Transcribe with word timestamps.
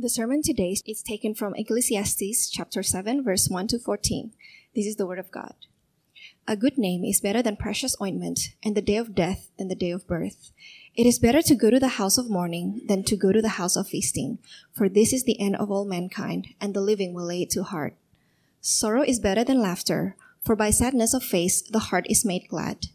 The 0.00 0.08
sermon 0.08 0.40
today 0.40 0.74
is 0.86 1.02
taken 1.02 1.34
from 1.34 1.54
Ecclesiastes 1.54 2.48
chapter 2.48 2.82
7 2.82 3.22
verse 3.22 3.50
1 3.50 3.66
to 3.66 3.78
14. 3.78 4.32
This 4.74 4.86
is 4.86 4.96
the 4.96 5.04
word 5.06 5.18
of 5.18 5.30
God. 5.30 5.52
A 6.48 6.56
good 6.56 6.78
name 6.78 7.04
is 7.04 7.20
better 7.20 7.42
than 7.42 7.58
precious 7.58 7.94
ointment, 8.00 8.54
and 8.64 8.74
the 8.74 8.80
day 8.80 8.96
of 8.96 9.14
death 9.14 9.50
than 9.58 9.68
the 9.68 9.74
day 9.74 9.90
of 9.90 10.06
birth. 10.06 10.52
It 10.94 11.04
is 11.04 11.18
better 11.18 11.42
to 11.42 11.54
go 11.54 11.68
to 11.68 11.78
the 11.78 12.00
house 12.00 12.16
of 12.16 12.30
mourning 12.30 12.80
than 12.88 13.04
to 13.04 13.14
go 13.14 13.30
to 13.30 13.42
the 13.42 13.60
house 13.60 13.76
of 13.76 13.88
feasting, 13.88 14.38
for 14.72 14.88
this 14.88 15.12
is 15.12 15.24
the 15.24 15.38
end 15.38 15.56
of 15.56 15.70
all 15.70 15.84
mankind, 15.84 16.46
and 16.62 16.72
the 16.72 16.80
living 16.80 17.12
will 17.12 17.26
lay 17.26 17.42
it 17.42 17.50
to 17.50 17.62
heart. 17.62 17.94
Sorrow 18.62 19.02
is 19.02 19.20
better 19.20 19.44
than 19.44 19.60
laughter, 19.60 20.16
for 20.40 20.56
by 20.56 20.70
sadness 20.70 21.12
of 21.12 21.22
face 21.22 21.60
the 21.60 21.90
heart 21.92 22.06
is 22.08 22.24
made 22.24 22.48
glad. 22.48 22.86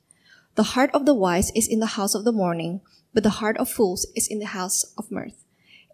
The 0.56 0.74
heart 0.74 0.90
of 0.92 1.06
the 1.06 1.14
wise 1.14 1.52
is 1.52 1.68
in 1.68 1.82
the 1.82 1.98
house 2.02 2.16
of 2.16 2.26
the 2.26 2.32
mourning, 2.32 2.82
but 3.14 3.22
the 3.22 3.38
heart 3.42 3.58
of 3.58 3.70
fools 3.70 4.08
is 4.16 4.28
in 4.28 4.40
the 4.40 4.58
house 4.58 4.84
of 4.98 5.12
mirth. 5.12 5.45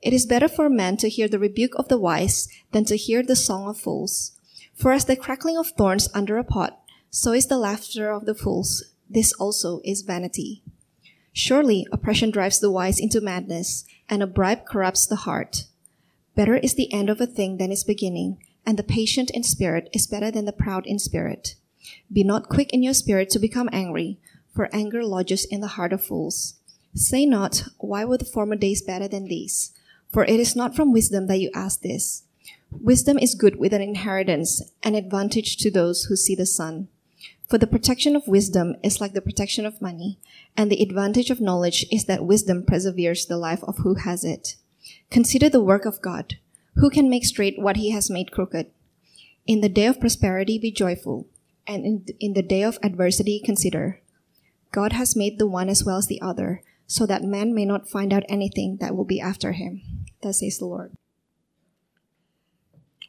It 0.01 0.13
is 0.13 0.25
better 0.25 0.47
for 0.47 0.65
a 0.65 0.69
man 0.69 0.97
to 0.97 1.09
hear 1.09 1.27
the 1.27 1.37
rebuke 1.39 1.75
of 1.75 1.87
the 1.87 1.97
wise 1.97 2.47
than 2.71 2.85
to 2.85 2.97
hear 2.97 3.21
the 3.21 3.35
song 3.35 3.69
of 3.69 3.79
fools. 3.79 4.31
For 4.73 4.91
as 4.91 5.05
the 5.05 5.15
crackling 5.15 5.57
of 5.57 5.67
thorns 5.77 6.09
under 6.13 6.37
a 6.37 6.43
pot, 6.43 6.81
so 7.11 7.33
is 7.33 7.47
the 7.47 7.57
laughter 7.57 8.11
of 8.11 8.25
the 8.25 8.33
fools. 8.33 8.83
This 9.07 9.31
also 9.33 9.79
is 9.83 10.01
vanity. 10.01 10.63
Surely 11.33 11.85
oppression 11.91 12.31
drives 12.31 12.59
the 12.59 12.71
wise 12.71 12.99
into 12.99 13.21
madness, 13.21 13.85
and 14.09 14.23
a 14.23 14.27
bribe 14.27 14.65
corrupts 14.65 15.05
the 15.05 15.17
heart. 15.17 15.65
Better 16.35 16.55
is 16.57 16.73
the 16.73 16.91
end 16.91 17.09
of 17.09 17.21
a 17.21 17.27
thing 17.27 17.57
than 17.57 17.71
its 17.71 17.83
beginning, 17.83 18.37
and 18.65 18.77
the 18.77 18.83
patient 18.83 19.29
in 19.31 19.43
spirit 19.43 19.87
is 19.93 20.07
better 20.07 20.31
than 20.31 20.45
the 20.45 20.51
proud 20.51 20.87
in 20.87 20.97
spirit. 20.97 21.55
Be 22.11 22.23
not 22.23 22.49
quick 22.49 22.73
in 22.73 22.81
your 22.81 22.93
spirit 22.93 23.29
to 23.31 23.39
become 23.39 23.69
angry, 23.71 24.17
for 24.53 24.69
anger 24.73 25.05
lodges 25.05 25.45
in 25.45 25.61
the 25.61 25.75
heart 25.75 25.93
of 25.93 26.03
fools. 26.03 26.55
Say 26.95 27.25
not, 27.25 27.65
Why 27.77 28.03
were 28.03 28.17
the 28.17 28.25
former 28.25 28.55
days 28.55 28.81
better 28.81 29.07
than 29.07 29.25
these? 29.25 29.71
For 30.11 30.25
it 30.25 30.39
is 30.39 30.55
not 30.55 30.75
from 30.75 30.91
wisdom 30.91 31.27
that 31.27 31.39
you 31.39 31.49
ask 31.55 31.81
this. 31.81 32.23
Wisdom 32.69 33.17
is 33.17 33.35
good 33.35 33.57
with 33.57 33.73
an 33.73 33.81
inheritance, 33.81 34.61
an 34.83 34.95
advantage 34.95 35.57
to 35.57 35.71
those 35.71 36.03
who 36.03 36.15
see 36.15 36.35
the 36.35 36.45
sun. 36.45 36.87
For 37.49 37.57
the 37.57 37.67
protection 37.67 38.15
of 38.15 38.27
wisdom 38.27 38.75
is 38.81 39.01
like 39.01 39.13
the 39.13 39.21
protection 39.21 39.65
of 39.65 39.81
money, 39.81 40.19
and 40.55 40.71
the 40.71 40.81
advantage 40.81 41.29
of 41.29 41.41
knowledge 41.41 41.85
is 41.91 42.05
that 42.05 42.25
wisdom 42.25 42.63
perseveres 42.63 43.25
the 43.25 43.37
life 43.37 43.63
of 43.63 43.79
who 43.79 43.95
has 43.95 44.23
it. 44.23 44.55
Consider 45.09 45.49
the 45.49 45.63
work 45.63 45.85
of 45.85 46.01
God. 46.01 46.35
Who 46.75 46.89
can 46.89 47.09
make 47.09 47.25
straight 47.25 47.59
what 47.59 47.75
he 47.75 47.91
has 47.91 48.09
made 48.09 48.31
crooked? 48.31 48.67
In 49.45 49.59
the 49.59 49.67
day 49.67 49.85
of 49.85 49.99
prosperity 49.99 50.59
be 50.59 50.71
joyful, 50.71 51.27
and 51.67 51.85
in, 51.85 52.05
in 52.19 52.33
the 52.33 52.41
day 52.41 52.63
of 52.63 52.79
adversity 52.81 53.41
consider. 53.43 54.01
God 54.71 54.93
has 54.93 55.15
made 55.15 55.37
the 55.37 55.47
one 55.47 55.67
as 55.67 55.83
well 55.83 55.97
as 55.97 56.07
the 56.07 56.21
other, 56.21 56.63
so 56.87 57.05
that 57.05 57.23
man 57.23 57.53
may 57.53 57.65
not 57.65 57.89
find 57.89 58.11
out 58.13 58.23
anything 58.27 58.77
that 58.81 58.95
will 58.95 59.05
be 59.05 59.21
after 59.21 59.53
him. 59.53 59.81
Thus 60.21 60.39
says 60.39 60.57
the 60.57 60.65
Lord. 60.65 60.91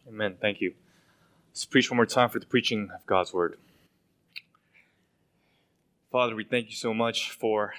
Amen. 0.09 0.37
Thank 0.41 0.61
you. 0.61 0.75
Let's 1.51 1.65
preach 1.65 1.91
one 1.91 1.97
more 1.97 2.06
time 2.06 2.28
for 2.28 2.39
the 2.39 2.47
preaching 2.47 2.91
of 2.95 3.05
God's 3.06 3.33
word. 3.33 3.59
Father, 6.11 6.34
we 6.34 6.45
thank 6.45 6.69
you 6.69 6.77
so 6.77 6.93
much 6.93 7.31
for 7.31 7.75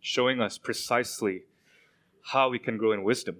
showing 0.00 0.40
us 0.40 0.58
precisely 0.58 1.42
how 2.26 2.50
we 2.50 2.58
can 2.58 2.76
grow 2.76 2.92
in 2.92 3.02
wisdom. 3.02 3.38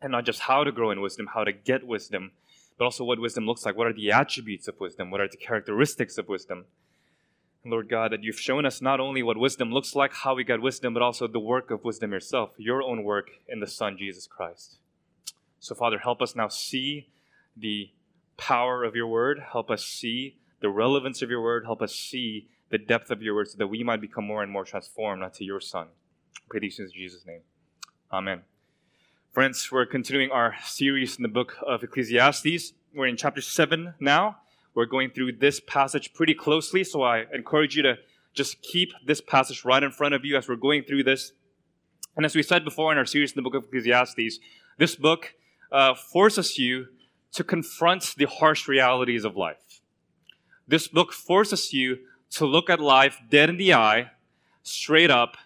And 0.00 0.12
not 0.12 0.24
just 0.24 0.40
how 0.40 0.64
to 0.64 0.72
grow 0.72 0.90
in 0.90 1.00
wisdom, 1.00 1.28
how 1.34 1.44
to 1.44 1.52
get 1.52 1.86
wisdom, 1.86 2.32
but 2.76 2.84
also 2.84 3.04
what 3.04 3.20
wisdom 3.20 3.46
looks 3.46 3.64
like. 3.64 3.76
What 3.76 3.86
are 3.86 3.92
the 3.92 4.12
attributes 4.12 4.68
of 4.68 4.78
wisdom? 4.78 5.10
What 5.10 5.20
are 5.20 5.28
the 5.28 5.36
characteristics 5.36 6.18
of 6.18 6.28
wisdom? 6.28 6.66
Lord 7.64 7.88
God, 7.88 8.12
that 8.12 8.22
you've 8.22 8.40
shown 8.40 8.64
us 8.64 8.80
not 8.80 9.00
only 9.00 9.22
what 9.22 9.36
wisdom 9.36 9.72
looks 9.72 9.94
like, 9.94 10.12
how 10.12 10.34
we 10.34 10.44
get 10.44 10.62
wisdom, 10.62 10.94
but 10.94 11.02
also 11.02 11.26
the 11.26 11.40
work 11.40 11.70
of 11.70 11.84
wisdom 11.84 12.12
yourself, 12.12 12.54
your 12.56 12.82
own 12.82 13.04
work 13.04 13.30
in 13.48 13.60
the 13.60 13.66
Son, 13.66 13.96
Jesus 13.98 14.26
Christ. 14.26 14.78
So, 15.60 15.74
Father, 15.74 15.98
help 15.98 16.22
us 16.22 16.36
now 16.36 16.48
see 16.48 17.08
the 17.56 17.90
power 18.36 18.84
of 18.84 18.94
your 18.94 19.08
word. 19.08 19.42
Help 19.52 19.70
us 19.70 19.84
see 19.84 20.36
the 20.60 20.70
relevance 20.70 21.20
of 21.20 21.30
your 21.30 21.42
word. 21.42 21.64
Help 21.64 21.82
us 21.82 21.94
see 21.94 22.48
the 22.70 22.78
depth 22.78 23.10
of 23.10 23.22
your 23.22 23.34
word 23.34 23.48
so 23.48 23.58
that 23.58 23.66
we 23.66 23.82
might 23.82 24.00
become 24.00 24.24
more 24.24 24.42
and 24.42 24.52
more 24.52 24.64
transformed 24.64 25.22
unto 25.22 25.44
your 25.44 25.60
Son. 25.60 25.88
I 26.36 26.40
pray 26.48 26.60
these 26.60 26.78
in 26.78 26.90
Jesus' 26.94 27.26
name. 27.26 27.40
Amen. 28.12 28.42
Friends, 29.32 29.70
we're 29.70 29.86
continuing 29.86 30.30
our 30.30 30.54
series 30.64 31.16
in 31.16 31.22
the 31.22 31.28
book 31.28 31.56
of 31.66 31.82
Ecclesiastes. 31.82 32.72
We're 32.94 33.06
in 33.06 33.16
chapter 33.16 33.40
7 33.40 33.94
now. 34.00 34.38
We're 34.74 34.86
going 34.86 35.10
through 35.10 35.32
this 35.32 35.60
passage 35.60 36.14
pretty 36.14 36.34
closely, 36.34 36.84
so 36.84 37.02
I 37.02 37.24
encourage 37.32 37.76
you 37.76 37.82
to 37.82 37.96
just 38.34 38.62
keep 38.62 38.92
this 39.04 39.20
passage 39.20 39.64
right 39.64 39.82
in 39.82 39.90
front 39.90 40.14
of 40.14 40.24
you 40.24 40.36
as 40.36 40.48
we're 40.48 40.56
going 40.56 40.84
through 40.84 41.04
this. 41.04 41.32
And 42.16 42.24
as 42.24 42.34
we 42.34 42.42
said 42.42 42.64
before 42.64 42.92
in 42.92 42.98
our 42.98 43.06
series 43.06 43.32
in 43.32 43.36
the 43.36 43.42
book 43.42 43.54
of 43.54 43.64
Ecclesiastes, 43.64 44.38
this 44.78 44.96
book 44.96 45.34
uh, 45.72 45.94
forces 45.94 46.58
you 46.58 46.86
to 47.32 47.44
confront 47.44 48.14
the 48.16 48.26
harsh 48.26 48.68
realities 48.68 49.24
of 49.24 49.36
life. 49.36 49.80
This 50.66 50.88
book 50.88 51.12
forces 51.12 51.72
you 51.72 51.98
to 52.30 52.46
look 52.46 52.68
at 52.70 52.80
life 52.80 53.18
dead 53.30 53.50
in 53.50 53.56
the 53.56 53.74
eye, 53.74 54.10
straight 54.62 55.10
up, 55.10 55.36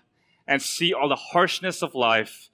and 0.46 0.60
see 0.60 0.92
all 0.92 1.08
the 1.08 1.16
harshness 1.16 1.82
of 1.82 1.94
life, 1.94 2.50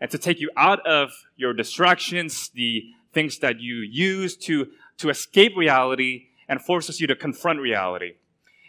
and 0.00 0.10
to 0.10 0.18
take 0.18 0.40
you 0.40 0.50
out 0.56 0.84
of 0.86 1.10
your 1.36 1.52
distractions, 1.52 2.50
the 2.50 2.84
things 3.12 3.38
that 3.38 3.60
you 3.60 3.76
use 3.76 4.36
to 4.36 4.68
to 4.98 5.10
escape 5.10 5.56
reality 5.56 6.26
and 6.48 6.60
forces 6.60 7.00
you 7.00 7.06
to 7.06 7.16
confront 7.16 7.60
reality. 7.60 8.12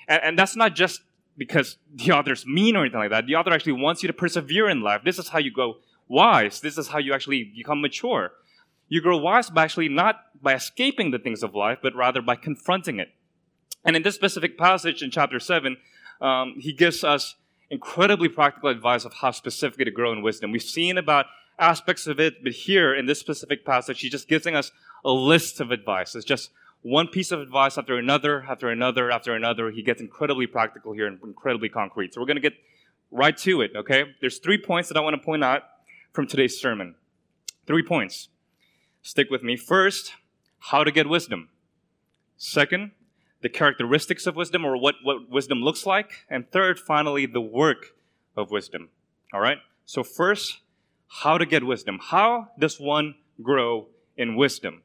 And, 0.08 0.22
and 0.24 0.40
that's 0.40 0.56
not 0.56 0.76
just 0.76 1.02
because 1.38 1.78
the 1.94 2.12
author's 2.12 2.46
mean 2.46 2.76
or 2.76 2.82
anything 2.82 3.00
like 3.00 3.12
that. 3.12 3.26
The 3.26 3.36
author 3.36 3.52
actually 3.52 3.74
wants 3.74 4.04
you 4.04 4.08
to 4.08 4.14
persevere 4.14 4.70
in 4.70 4.82
life. 4.82 5.02
This 5.06 5.18
is 5.18 5.30
how 5.30 5.40
you 5.40 5.52
grow 5.52 5.76
wise. 6.08 6.60
This 6.60 6.78
is 6.78 6.90
how 6.90 6.98
you 6.98 7.14
actually 7.14 7.46
become 7.56 7.82
mature. 7.82 8.32
You 8.90 9.02
grow 9.02 9.18
wise 9.18 9.50
by 9.50 9.64
actually 9.64 9.90
not 9.90 10.18
by 10.42 10.54
escaping 10.56 11.12
the 11.12 11.20
things 11.20 11.44
of 11.44 11.56
life, 11.56 11.80
but 11.82 11.96
rather 11.96 12.22
by 12.22 12.36
confronting 12.36 13.00
it. 13.00 13.10
And 13.86 13.96
in 13.96 14.04
this 14.04 14.16
specific 14.16 14.58
passage 14.58 15.02
in 15.02 15.12
chapter 15.12 15.40
7, 15.40 15.78
um, 16.22 16.56
he 16.60 16.74
gives 16.74 17.04
us 17.04 17.36
incredibly 17.70 18.28
practical 18.28 18.70
advice 18.70 19.06
of 19.06 19.14
how 19.14 19.32
specifically 19.32 19.86
to 19.86 19.92
grow 19.92 20.12
in 20.12 20.22
wisdom. 20.22 20.52
We've 20.52 20.62
seen 20.62 20.98
about 20.98 21.28
aspects 21.60 22.08
of 22.08 22.20
it, 22.20 22.44
but 22.44 22.54
here 22.54 22.96
in 22.96 23.06
this 23.06 23.20
specific 23.20 23.66
passage, 23.66 24.02
he's 24.02 24.12
just 24.12 24.28
giving 24.28 24.56
us 24.56 24.72
a 25.04 25.12
list 25.12 25.60
of 25.60 25.72
advice. 25.72 26.16
It's 26.16 26.26
just 26.26 26.52
one 26.82 27.08
piece 27.08 27.32
of 27.32 27.42
advice 27.42 27.78
after 27.78 27.98
another, 27.98 28.46
after 28.50 28.70
another, 28.70 29.12
after 29.12 29.36
another. 29.36 29.72
He 29.72 29.84
gets 29.84 30.02
incredibly 30.02 30.48
practical 30.48 30.94
here 30.94 31.08
and 31.08 31.20
incredibly 31.24 31.70
concrete. 31.70 32.14
So 32.14 32.22
we're 32.22 32.28
going 32.28 32.38
to 32.38 32.42
get 32.42 32.54
right 33.12 33.38
to 33.38 33.62
it, 33.62 33.72
okay? 33.76 34.06
There's 34.22 34.38
three 34.40 34.58
points 34.58 34.90
that 34.90 34.98
I 34.98 35.02
want 35.02 35.16
to 35.16 35.22
point 35.22 35.44
out 35.44 35.64
from 36.14 36.28
today's 36.28 36.60
sermon. 36.60 36.96
Three 37.66 37.84
points. 37.84 38.30
Stick 39.02 39.30
with 39.30 39.44
me. 39.44 39.56
First, 39.56 40.14
how 40.60 40.84
to 40.84 40.92
get 40.92 41.08
wisdom. 41.08 41.50
Second, 42.38 42.92
the 43.42 43.50
characteristics 43.50 44.26
of 44.26 44.36
wisdom 44.36 44.66
or 44.66 44.78
what, 44.78 44.96
what 45.04 45.30
wisdom 45.30 45.60
looks 45.60 45.86
like. 45.86 46.26
And 46.30 46.50
third, 46.50 46.80
finally, 46.80 47.26
the 47.26 47.42
work 47.42 47.96
of 48.36 48.52
wisdom. 48.52 48.90
All 49.34 49.40
right? 49.40 49.58
So, 49.86 50.04
first, 50.04 50.60
how 51.10 51.38
to 51.38 51.46
get 51.46 51.66
wisdom. 51.66 52.00
How 52.02 52.50
does 52.58 52.80
one 52.80 53.16
grow 53.42 53.88
in 54.16 54.36
wisdom? 54.36 54.84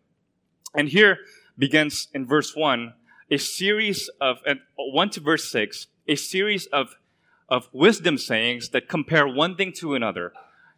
And 0.74 0.88
here 0.88 1.18
begins 1.56 2.08
in 2.12 2.26
verse 2.26 2.56
1 2.56 2.94
a 3.30 3.38
series 3.38 4.10
of, 4.20 4.38
1 4.76 5.10
to 5.10 5.20
verse 5.20 5.50
6, 5.50 5.86
a 6.06 6.14
series 6.14 6.66
of, 6.66 6.96
of 7.48 7.68
wisdom 7.72 8.18
sayings 8.18 8.70
that 8.70 8.88
compare 8.88 9.26
one 9.26 9.56
thing 9.56 9.72
to 9.72 9.94
another. 9.94 10.32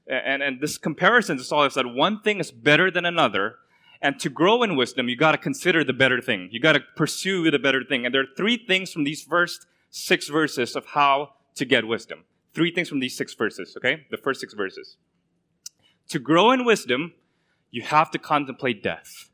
And, 0.07 0.43
and 0.43 0.61
this 0.61 0.79
comparison 0.79 1.39
is 1.39 1.51
always 1.51 1.75
that 1.75 1.87
one 1.87 2.21
thing 2.21 2.39
is 2.39 2.53
better 2.53 2.91
than 2.91 3.05
another. 3.05 3.57
And 4.01 4.21
to 4.21 4.31
grow 4.31 4.63
in 4.63 4.77
wisdom, 4.77 5.09
you 5.09 5.17
got 5.17 5.33
to 5.33 5.39
consider 5.39 5.83
the 5.83 5.93
better 5.93 6.21
thing. 6.21 6.49
You 6.53 6.61
got 6.61 6.75
to 6.75 6.81
pursue 6.95 7.51
the 7.51 7.59
better 7.59 7.83
thing. 7.83 8.05
And 8.05 8.15
there 8.15 8.23
are 8.23 8.37
three 8.37 8.57
things 8.57 8.93
from 8.93 9.05
these 9.05 9.23
first 9.23 9.67
six 9.91 10.29
verses 10.29 10.77
of 10.77 10.87
how 10.87 11.31
to 11.57 11.65
get 11.65 11.87
wisdom. 11.87 12.25
Three 12.55 12.71
things 12.71 12.89
from 12.89 13.01
these 13.01 13.17
six 13.17 13.35
verses, 13.35 13.75
okay? 13.77 14.07
The 14.11 14.17
first 14.17 14.41
six 14.41 14.55
verses. 14.55 14.97
To 16.09 16.19
grow 16.19 16.51
in 16.53 16.65
wisdom, 16.65 17.15
you 17.71 17.83
have 17.83 18.11
to 18.13 18.19
contemplate 18.19 18.83
death. 18.83 19.31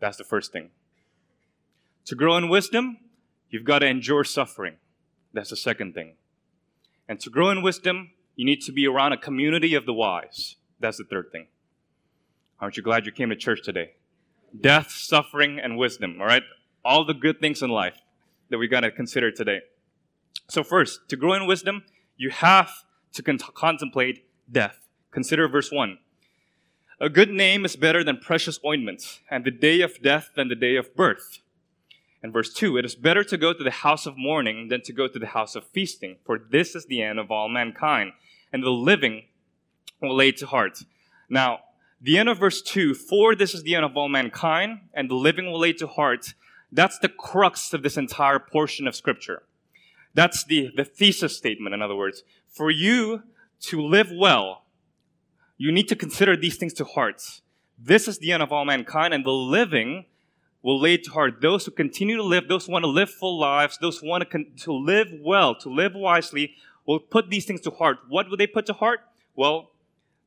That's 0.00 0.16
the 0.16 0.24
first 0.24 0.52
thing. 0.52 0.70
To 2.06 2.14
grow 2.14 2.36
in 2.36 2.48
wisdom, 2.48 2.98
you've 3.50 3.64
got 3.64 3.80
to 3.80 3.86
endure 3.86 4.24
suffering. 4.24 4.76
That's 5.32 5.50
the 5.50 5.56
second 5.56 5.94
thing. 5.94 6.14
And 7.08 7.20
to 7.20 7.30
grow 7.30 7.50
in 7.50 7.62
wisdom, 7.62 8.12
you 8.36 8.44
need 8.44 8.60
to 8.62 8.72
be 8.72 8.86
around 8.86 9.12
a 9.12 9.16
community 9.16 9.74
of 9.74 9.86
the 9.86 9.92
wise. 9.92 10.56
That's 10.80 10.98
the 10.98 11.04
third 11.04 11.32
thing. 11.32 11.48
Aren't 12.60 12.76
you 12.76 12.82
glad 12.82 13.06
you 13.06 13.12
came 13.12 13.30
to 13.30 13.36
church 13.36 13.60
today? 13.62 13.92
Death, 14.58 14.90
suffering, 14.90 15.58
and 15.58 15.76
wisdom, 15.76 16.18
all 16.20 16.26
right? 16.26 16.42
All 16.84 17.04
the 17.04 17.14
good 17.14 17.40
things 17.40 17.62
in 17.62 17.70
life 17.70 17.98
that 18.50 18.58
we 18.58 18.68
got 18.68 18.80
to 18.80 18.90
consider 18.90 19.30
today. 19.30 19.60
So, 20.48 20.62
first, 20.62 21.00
to 21.08 21.16
grow 21.16 21.34
in 21.34 21.46
wisdom, 21.46 21.84
you 22.16 22.30
have 22.30 22.70
to 23.12 23.22
con- 23.22 23.38
contemplate 23.38 24.24
death. 24.50 24.87
Consider 25.10 25.48
verse 25.48 25.72
1. 25.72 25.98
A 27.00 27.08
good 27.08 27.30
name 27.30 27.64
is 27.64 27.76
better 27.76 28.02
than 28.02 28.18
precious 28.18 28.58
ointments, 28.64 29.20
and 29.30 29.44
the 29.44 29.50
day 29.50 29.80
of 29.80 30.02
death 30.02 30.30
than 30.34 30.48
the 30.48 30.56
day 30.56 30.76
of 30.76 30.94
birth. 30.96 31.38
And 32.22 32.32
verse 32.32 32.52
2 32.52 32.76
It 32.76 32.84
is 32.84 32.94
better 32.94 33.22
to 33.24 33.36
go 33.36 33.52
to 33.52 33.62
the 33.62 33.70
house 33.70 34.04
of 34.04 34.16
mourning 34.16 34.68
than 34.68 34.82
to 34.82 34.92
go 34.92 35.06
to 35.08 35.18
the 35.18 35.28
house 35.28 35.54
of 35.54 35.64
feasting, 35.64 36.16
for 36.24 36.38
this 36.38 36.74
is 36.74 36.86
the 36.86 37.02
end 37.02 37.18
of 37.18 37.30
all 37.30 37.48
mankind, 37.48 38.12
and 38.52 38.62
the 38.62 38.70
living 38.70 39.24
will 40.02 40.16
lay 40.16 40.32
to 40.32 40.46
heart. 40.46 40.84
Now, 41.28 41.60
the 42.00 42.18
end 42.18 42.28
of 42.28 42.38
verse 42.38 42.62
2 42.62 42.94
For 42.94 43.34
this 43.34 43.54
is 43.54 43.62
the 43.62 43.74
end 43.74 43.84
of 43.84 43.96
all 43.96 44.08
mankind, 44.08 44.80
and 44.92 45.08
the 45.08 45.14
living 45.14 45.46
will 45.46 45.60
lay 45.60 45.72
to 45.74 45.86
heart. 45.86 46.34
That's 46.70 46.98
the 46.98 47.08
crux 47.08 47.72
of 47.72 47.82
this 47.82 47.96
entire 47.96 48.38
portion 48.38 48.86
of 48.86 48.94
Scripture. 48.94 49.42
That's 50.14 50.44
the, 50.44 50.70
the 50.74 50.84
thesis 50.84 51.36
statement, 51.36 51.74
in 51.74 51.82
other 51.82 51.96
words. 51.96 52.24
For 52.48 52.70
you 52.70 53.22
to 53.60 53.80
live 53.80 54.10
well, 54.12 54.64
you 55.58 55.72
need 55.72 55.88
to 55.88 55.96
consider 55.96 56.36
these 56.36 56.56
things 56.56 56.72
to 56.74 56.84
heart. 56.84 57.22
This 57.78 58.08
is 58.08 58.18
the 58.18 58.32
end 58.32 58.42
of 58.42 58.52
all 58.52 58.64
mankind, 58.64 59.12
and 59.12 59.24
the 59.24 59.32
living 59.32 60.06
will 60.62 60.80
lay 60.80 60.96
to 60.96 61.10
heart. 61.10 61.40
Those 61.42 61.66
who 61.66 61.72
continue 61.72 62.16
to 62.16 62.22
live, 62.22 62.48
those 62.48 62.66
who 62.66 62.72
want 62.72 62.84
to 62.84 62.90
live 62.90 63.10
full 63.10 63.38
lives, 63.38 63.76
those 63.80 63.98
who 63.98 64.08
want 64.08 64.22
to, 64.22 64.26
con- 64.26 64.52
to 64.58 64.72
live 64.72 65.08
well, 65.20 65.54
to 65.56 65.68
live 65.68 65.94
wisely, 65.94 66.54
will 66.86 67.00
put 67.00 67.28
these 67.28 67.44
things 67.44 67.60
to 67.62 67.70
heart. 67.70 67.98
What 68.08 68.30
will 68.30 68.36
they 68.36 68.46
put 68.46 68.66
to 68.66 68.72
heart? 68.72 69.00
Well, 69.36 69.70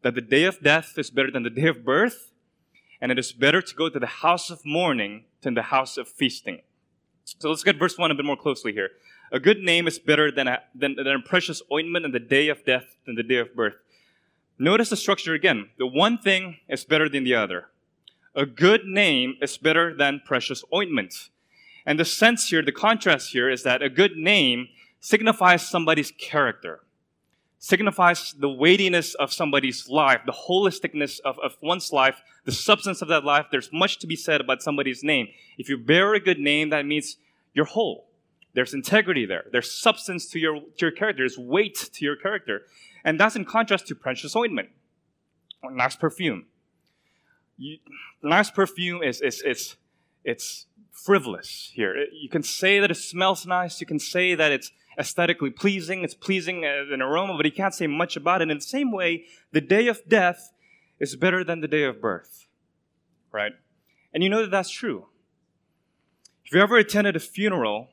that 0.04 0.16
the 0.16 0.22
day 0.22 0.44
of 0.44 0.62
death 0.62 0.98
is 0.98 1.10
better 1.10 1.31
than 1.31 1.44
the 1.44 1.50
day 1.50 1.68
of 1.68 1.84
birth, 1.84 2.31
and 3.00 3.12
it 3.12 3.18
is 3.18 3.31
better 3.31 3.62
to 3.62 3.75
go 3.75 3.89
to 3.89 4.00
the 4.00 4.07
house 4.07 4.50
of 4.50 4.62
mourning 4.66 5.25
than 5.42 5.54
the 5.54 5.63
house 5.63 5.98
of 5.98 6.07
feasting. 6.07 6.62
So 7.24 7.50
let's 7.50 7.63
get 7.63 7.77
verse 7.77 7.98
1 7.98 8.12
a 8.12 8.16
bit 8.16 8.25
more 8.25 8.38
closely 8.38 8.74
here. 8.74 8.89
A 9.31 9.39
good 9.39 9.60
name 9.60 9.88
is 9.88 9.98
better 9.98 10.31
than 10.31 10.48
a, 10.48 10.60
than, 10.75 10.95
than 10.95 11.07
a 11.07 11.19
precious 11.22 11.62
ointment 11.72 12.06
in 12.06 12.12
the 12.12 12.19
day 12.19 12.50
of 12.50 12.66
death 12.66 12.98
than 13.06 13.16
the 13.16 13.24
day 13.24 13.38
of 13.38 13.56
birth. 13.56 13.75
Notice 14.62 14.90
the 14.90 14.96
structure 14.96 15.34
again. 15.34 15.69
The 15.80 15.88
one 15.88 16.19
thing 16.19 16.58
is 16.69 16.86
better 16.86 17.10
than 17.10 17.24
the 17.24 17.34
other. 17.34 17.69
A 18.36 18.46
good 18.46 18.86
name 18.86 19.36
is 19.42 19.58
better 19.58 19.92
than 19.92 20.22
precious 20.24 20.63
ointment. 20.72 21.30
And 21.84 22.00
the 22.00 22.06
sense 22.06 22.50
here, 22.50 22.62
the 22.62 22.72
contrast 22.72 23.31
here 23.31 23.50
is 23.50 23.63
that 23.63 23.81
a 23.81 23.90
good 23.90 24.18
name 24.18 24.68
signifies 25.00 25.68
somebody's 25.68 26.12
character 26.12 26.81
signifies 27.62 28.34
the 28.40 28.50
weightiness 28.50 29.13
of 29.13 29.31
somebody's 29.31 29.88
life, 29.88 30.19
the 30.25 30.31
holisticness 30.31 31.19
of, 31.19 31.38
of 31.40 31.56
one's 31.62 31.94
life, 31.94 32.24
the 32.44 32.52
substance 32.52 33.04
of 33.04 33.08
that 33.08 33.24
life. 33.24 33.46
There's 33.52 33.69
much 33.72 34.00
to 34.00 34.08
be 34.08 34.16
said 34.16 34.42
about 34.42 34.63
somebody's 34.63 35.04
name. 35.04 35.28
If 35.60 35.69
you 35.69 35.78
bear 35.78 36.16
a 36.16 36.19
good 36.19 36.40
name, 36.40 36.72
that 36.72 36.88
means 36.88 37.18
you're 37.54 37.66
whole. 37.66 38.08
There's 38.53 38.74
integrity 38.74 39.25
there. 39.25 39.45
There's 39.51 39.71
substance 39.71 40.27
to 40.31 40.39
your, 40.39 40.59
to 40.59 40.86
your 40.86 40.92
character. 40.92 41.24
There's 41.24 41.38
weight 41.38 41.89
to 41.94 42.06
your 42.06 42.15
character. 42.15 42.63
And 43.03 43.19
that's 43.19 43.36
in 43.36 43.45
contrast 43.45 43.88
to 43.88 43.95
precious 43.95 44.36
ointment 44.36 44.69
or 45.63 45.71
nice 45.71 45.95
perfume. 45.95 46.45
You, 47.57 47.77
nice 48.21 48.51
perfume 48.51 49.03
is, 49.03 49.21
is, 49.21 49.42
is 49.42 49.75
it's 50.24 50.65
frivolous 50.92 51.71
here. 51.74 51.95
You 52.12 52.30
can 52.30 52.44
say 52.44 52.80
that 52.80 52.92
it 52.92 52.95
smells 52.95 53.45
nice. 53.45 53.80
You 53.80 53.88
can 53.88 54.00
say 54.00 54.36
that 54.36 54.51
it's 54.51 54.71
aesthetically 55.00 55.50
pleasing, 55.50 56.03
it's 56.03 56.13
pleasing 56.13 56.65
as 56.65 56.89
an 56.92 57.01
aroma, 57.01 57.36
but 57.38 57.45
you 57.45 57.51
can't 57.51 57.74
say 57.74 57.88
much 57.88 58.18
about 58.18 58.42
it. 58.42 58.51
In 58.51 58.57
the 58.57 58.63
same 58.63 58.92
way, 58.92 59.25
the 59.51 59.62
day 59.62 59.88
of 59.88 60.01
death 60.07 60.51
is 61.00 61.15
better 61.15 61.44
than 61.44 61.62
the 61.62 61.68
day 61.68 61.83
of 61.83 62.01
birth, 62.01 62.48
right? 63.31 63.53
And 64.13 64.24
you 64.24 64.30
know 64.30 64.42
that 64.42 64.51
that's 64.51 64.69
true. 64.69 65.07
If 66.45 66.53
you 66.53 66.62
ever 66.62 66.77
attended 66.77 67.15
a 67.15 67.19
funeral, 67.19 67.88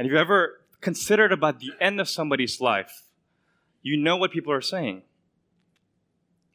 and 0.00 0.06
if 0.06 0.12
you 0.14 0.18
ever 0.18 0.62
considered 0.80 1.30
about 1.30 1.60
the 1.60 1.72
end 1.78 2.00
of 2.00 2.08
somebody's 2.08 2.58
life, 2.58 3.02
you 3.82 3.98
know 3.98 4.16
what 4.16 4.30
people 4.30 4.50
are 4.50 4.62
saying. 4.62 5.02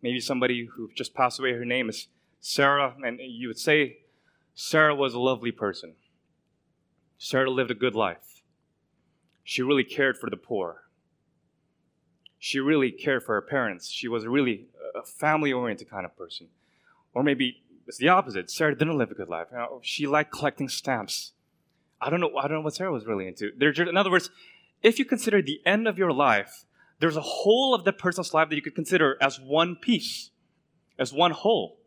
Maybe 0.01 0.19
somebody 0.19 0.65
who 0.65 0.89
just 0.95 1.13
passed 1.13 1.39
away, 1.39 1.53
her 1.53 1.63
name 1.63 1.87
is 1.87 2.07
Sarah, 2.39 2.95
and 3.05 3.19
you 3.21 3.47
would 3.47 3.59
say, 3.59 3.97
Sarah 4.55 4.95
was 4.95 5.13
a 5.13 5.19
lovely 5.19 5.51
person. 5.51 5.93
Sarah 7.19 7.51
lived 7.51 7.69
a 7.69 7.75
good 7.75 7.93
life. 7.93 8.41
She 9.43 9.61
really 9.61 9.83
cared 9.83 10.17
for 10.17 10.31
the 10.31 10.37
poor. 10.37 10.85
She 12.39 12.59
really 12.59 12.89
cared 12.89 13.21
for 13.21 13.35
her 13.35 13.43
parents. 13.43 13.91
She 13.91 14.07
was 14.07 14.25
really 14.25 14.65
a 14.95 15.03
family 15.03 15.53
oriented 15.53 15.87
kind 15.87 16.03
of 16.07 16.17
person. 16.17 16.47
Or 17.13 17.21
maybe 17.21 17.61
it's 17.85 17.99
the 17.99 18.09
opposite. 18.09 18.49
Sarah 18.49 18.75
didn't 18.75 18.97
live 18.97 19.11
a 19.11 19.13
good 19.13 19.29
life. 19.29 19.49
You 19.51 19.57
know, 19.57 19.81
she 19.83 20.07
liked 20.07 20.31
collecting 20.31 20.67
stamps. 20.67 21.33
I 22.05 22.11
don't 22.11 22.19
know. 22.19 22.37
I 22.37 22.43
don't 22.43 22.57
know 22.57 22.61
what 22.61 22.75
Sarah 22.75 22.91
was 22.91 23.07
really 23.07 23.27
into. 23.27 23.51
Just, 23.59 23.89
in 23.89 23.97
other 23.97 24.11
words, 24.11 24.29
if 24.83 24.99
you 24.99 25.05
consider 25.05 25.41
the 25.41 25.59
end 25.65 25.87
of 25.87 25.97
your 25.97 26.13
life, 26.13 26.65
there's 26.99 27.17
a 27.17 27.21
whole 27.21 27.73
of 27.73 27.83
that 27.85 27.97
person's 27.97 28.31
life 28.31 28.49
that 28.49 28.55
you 28.55 28.61
could 28.61 28.75
consider 28.75 29.17
as 29.19 29.39
one 29.39 29.75
piece, 29.75 30.29
as 30.99 31.11
one 31.11 31.31
whole. 31.31 31.79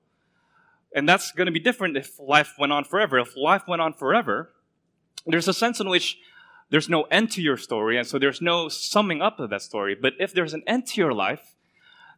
And 0.92 1.08
that's 1.08 1.30
going 1.30 1.46
to 1.46 1.52
be 1.52 1.60
different 1.60 1.96
if 1.96 2.18
life 2.18 2.54
went 2.58 2.72
on 2.72 2.82
forever. 2.82 3.20
If 3.20 3.36
life 3.36 3.68
went 3.68 3.80
on 3.80 3.92
forever, 3.92 4.50
there's 5.24 5.46
a 5.46 5.54
sense 5.54 5.78
in 5.78 5.88
which 5.88 6.18
there's 6.70 6.88
no 6.88 7.04
end 7.04 7.30
to 7.32 7.40
your 7.40 7.56
story, 7.56 7.96
and 7.96 8.06
so 8.06 8.18
there's 8.18 8.42
no 8.42 8.68
summing 8.68 9.22
up 9.22 9.38
of 9.38 9.50
that 9.50 9.62
story. 9.62 9.94
But 9.94 10.14
if 10.18 10.34
there's 10.34 10.52
an 10.52 10.64
end 10.66 10.86
to 10.88 11.00
your 11.00 11.14
life, 11.14 11.54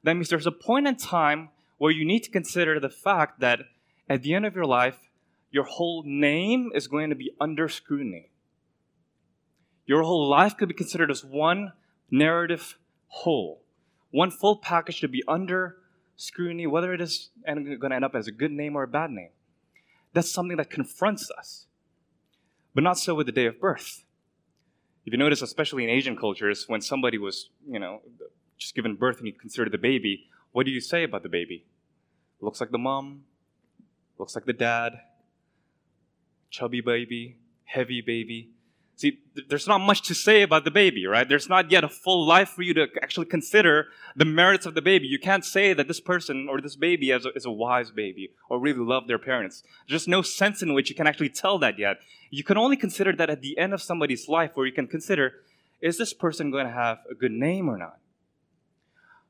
that 0.02 0.14
means 0.14 0.30
there's 0.30 0.46
a 0.46 0.52
point 0.52 0.86
in 0.86 0.96
time 0.96 1.50
where 1.76 1.92
you 1.92 2.04
need 2.04 2.20
to 2.20 2.30
consider 2.30 2.80
the 2.80 2.88
fact 2.88 3.40
that 3.40 3.60
at 4.08 4.22
the 4.22 4.34
end 4.34 4.46
of 4.46 4.56
your 4.56 4.64
life, 4.64 5.09
your 5.50 5.64
whole 5.64 6.02
name 6.06 6.70
is 6.74 6.86
going 6.86 7.10
to 7.10 7.16
be 7.16 7.32
under 7.40 7.68
scrutiny. 7.68 8.30
Your 9.86 10.02
whole 10.02 10.28
life 10.28 10.56
could 10.56 10.68
be 10.68 10.74
considered 10.74 11.10
as 11.10 11.24
one 11.24 11.72
narrative 12.10 12.78
whole, 13.08 13.62
one 14.10 14.30
full 14.30 14.56
package 14.56 15.00
to 15.00 15.08
be 15.08 15.24
under 15.26 15.76
scrutiny, 16.16 16.66
whether 16.66 16.94
it 16.94 17.00
is 17.00 17.30
going 17.44 17.90
to 17.90 17.94
end 17.94 18.04
up 18.04 18.14
as 18.14 18.28
a 18.28 18.32
good 18.32 18.52
name 18.52 18.76
or 18.76 18.84
a 18.84 18.88
bad 18.88 19.10
name. 19.10 19.30
That's 20.12 20.30
something 20.30 20.56
that 20.58 20.70
confronts 20.70 21.30
us. 21.36 21.66
But 22.74 22.84
not 22.84 22.98
so 22.98 23.14
with 23.14 23.26
the 23.26 23.32
day 23.32 23.46
of 23.46 23.60
birth. 23.60 24.04
If 25.04 25.12
you 25.12 25.18
notice, 25.18 25.42
especially 25.42 25.82
in 25.82 25.90
Asian 25.90 26.16
cultures, 26.16 26.66
when 26.68 26.80
somebody 26.80 27.18
was, 27.18 27.50
you 27.66 27.80
know, 27.80 28.02
just 28.58 28.74
given 28.74 28.94
birth 28.94 29.18
and 29.18 29.26
you 29.26 29.32
consider 29.32 29.68
the 29.68 29.78
baby, 29.78 30.26
what 30.52 30.66
do 30.66 30.72
you 30.72 30.80
say 30.80 31.02
about 31.02 31.22
the 31.22 31.28
baby? 31.28 31.64
Looks 32.40 32.60
like 32.60 32.70
the 32.70 32.78
mom, 32.78 33.22
looks 34.18 34.34
like 34.34 34.44
the 34.44 34.52
dad, 34.52 35.00
chubby 36.50 36.80
baby, 36.80 37.36
heavy 37.64 38.00
baby. 38.00 38.50
See, 38.96 39.18
there's 39.48 39.66
not 39.66 39.78
much 39.78 40.02
to 40.08 40.14
say 40.14 40.42
about 40.42 40.64
the 40.64 40.70
baby, 40.70 41.06
right? 41.06 41.26
There's 41.26 41.48
not 41.48 41.70
yet 41.70 41.84
a 41.84 41.88
full 41.88 42.26
life 42.26 42.50
for 42.50 42.60
you 42.60 42.74
to 42.74 42.86
actually 43.00 43.26
consider 43.26 43.86
the 44.14 44.26
merits 44.26 44.66
of 44.66 44.74
the 44.74 44.82
baby. 44.82 45.06
You 45.06 45.18
can't 45.18 45.42
say 45.42 45.72
that 45.72 45.88
this 45.88 46.00
person 46.00 46.48
or 46.50 46.60
this 46.60 46.76
baby 46.76 47.10
is 47.10 47.24
a, 47.24 47.32
is 47.32 47.46
a 47.46 47.50
wise 47.50 47.90
baby 47.90 48.32
or 48.50 48.60
really 48.60 48.84
love 48.84 49.08
their 49.08 49.18
parents. 49.18 49.62
There's 49.88 50.06
no 50.06 50.20
sense 50.20 50.60
in 50.60 50.74
which 50.74 50.90
you 50.90 50.96
can 50.96 51.06
actually 51.06 51.30
tell 51.30 51.58
that 51.60 51.78
yet. 51.78 52.00
You 52.28 52.44
can 52.44 52.58
only 52.58 52.76
consider 52.76 53.14
that 53.14 53.30
at 53.30 53.40
the 53.40 53.56
end 53.56 53.72
of 53.72 53.80
somebody's 53.80 54.28
life 54.28 54.50
where 54.52 54.66
you 54.66 54.72
can 54.72 54.86
consider, 54.86 55.32
is 55.80 55.96
this 55.96 56.12
person 56.12 56.50
going 56.50 56.66
to 56.66 56.72
have 56.72 56.98
a 57.10 57.14
good 57.14 57.32
name 57.32 57.70
or 57.70 57.78
not? 57.78 58.00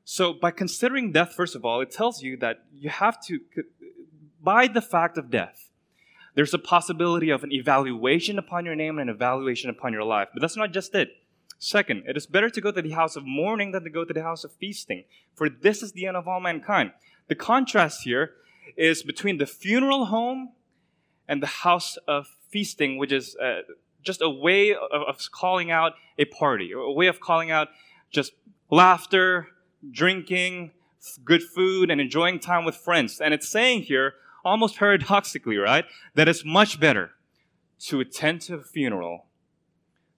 So, 0.03 0.33
by 0.33 0.51
considering 0.51 1.13
death, 1.13 1.33
first 1.33 1.55
of 1.55 1.63
all, 1.63 1.79
it 1.79 1.91
tells 1.91 2.21
you 2.21 2.35
that 2.37 2.65
you 2.73 2.89
have 2.89 3.23
to, 3.27 3.39
by 4.43 4.67
the 4.67 4.81
fact 4.81 5.17
of 5.17 5.29
death, 5.29 5.70
there's 6.35 6.53
a 6.53 6.59
possibility 6.59 7.29
of 7.29 7.43
an 7.43 7.51
evaluation 7.51 8.39
upon 8.39 8.65
your 8.65 8.75
name 8.75 8.99
and 8.99 9.09
an 9.09 9.15
evaluation 9.15 9.69
upon 9.69 9.93
your 9.93 10.03
life. 10.03 10.29
But 10.33 10.41
that's 10.41 10.57
not 10.57 10.71
just 10.71 10.95
it. 10.95 11.09
Second, 11.59 12.03
it 12.07 12.17
is 12.17 12.25
better 12.25 12.49
to 12.49 12.61
go 12.61 12.71
to 12.71 12.81
the 12.81 12.91
house 12.91 13.15
of 13.15 13.23
mourning 13.25 13.71
than 13.71 13.83
to 13.83 13.89
go 13.89 14.03
to 14.03 14.13
the 14.13 14.23
house 14.23 14.43
of 14.43 14.51
feasting, 14.53 15.03
for 15.35 15.47
this 15.47 15.83
is 15.83 15.91
the 15.91 16.07
end 16.07 16.17
of 16.17 16.27
all 16.27 16.39
mankind. 16.39 16.91
The 17.27 17.35
contrast 17.35 18.01
here 18.03 18.31
is 18.75 19.03
between 19.03 19.37
the 19.37 19.45
funeral 19.45 20.05
home 20.05 20.53
and 21.27 21.41
the 21.41 21.47
house 21.47 21.97
of 22.07 22.25
feasting, 22.49 22.97
which 22.97 23.11
is 23.11 23.35
uh, 23.35 23.61
just 24.01 24.21
a 24.21 24.29
way 24.29 24.73
of, 24.73 25.01
of 25.07 25.19
calling 25.31 25.69
out 25.69 25.93
a 26.17 26.25
party, 26.25 26.71
a 26.71 26.91
way 26.91 27.07
of 27.07 27.19
calling 27.19 27.51
out 27.51 27.67
just 28.09 28.33
laughter, 28.71 29.47
drinking, 29.91 30.71
good 31.23 31.43
food, 31.43 31.91
and 31.91 32.01
enjoying 32.01 32.39
time 32.39 32.65
with 32.65 32.75
friends. 32.75 33.21
And 33.21 33.33
it's 33.33 33.47
saying 33.47 33.83
here, 33.83 34.13
almost 34.43 34.77
paradoxically, 34.77 35.57
right? 35.57 35.85
That 36.15 36.27
it's 36.27 36.45
much 36.45 36.79
better 36.79 37.11
to 37.87 37.99
attend 37.99 38.41
to 38.41 38.55
a 38.55 38.63
funeral 38.63 39.27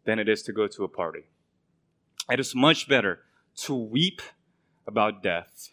than 0.05 0.19
it 0.19 0.27
is 0.27 0.43
to 0.43 0.53
go 0.53 0.67
to 0.67 0.83
a 0.83 0.87
party. 0.87 1.25
It 2.29 2.39
is 2.39 2.55
much 2.55 2.87
better 2.87 3.19
to 3.57 3.75
weep 3.75 4.21
about 4.87 5.23
death 5.23 5.69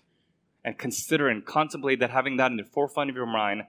and 0.65 0.79
consider 0.79 1.29
and 1.29 1.45
contemplate 1.45 2.01
that 2.01 2.11
having 2.11 2.37
that 2.37 2.51
in 2.51 2.57
the 2.57 2.65
forefront 2.65 3.11
of 3.11 3.17
your 3.17 3.27
mind 3.27 3.63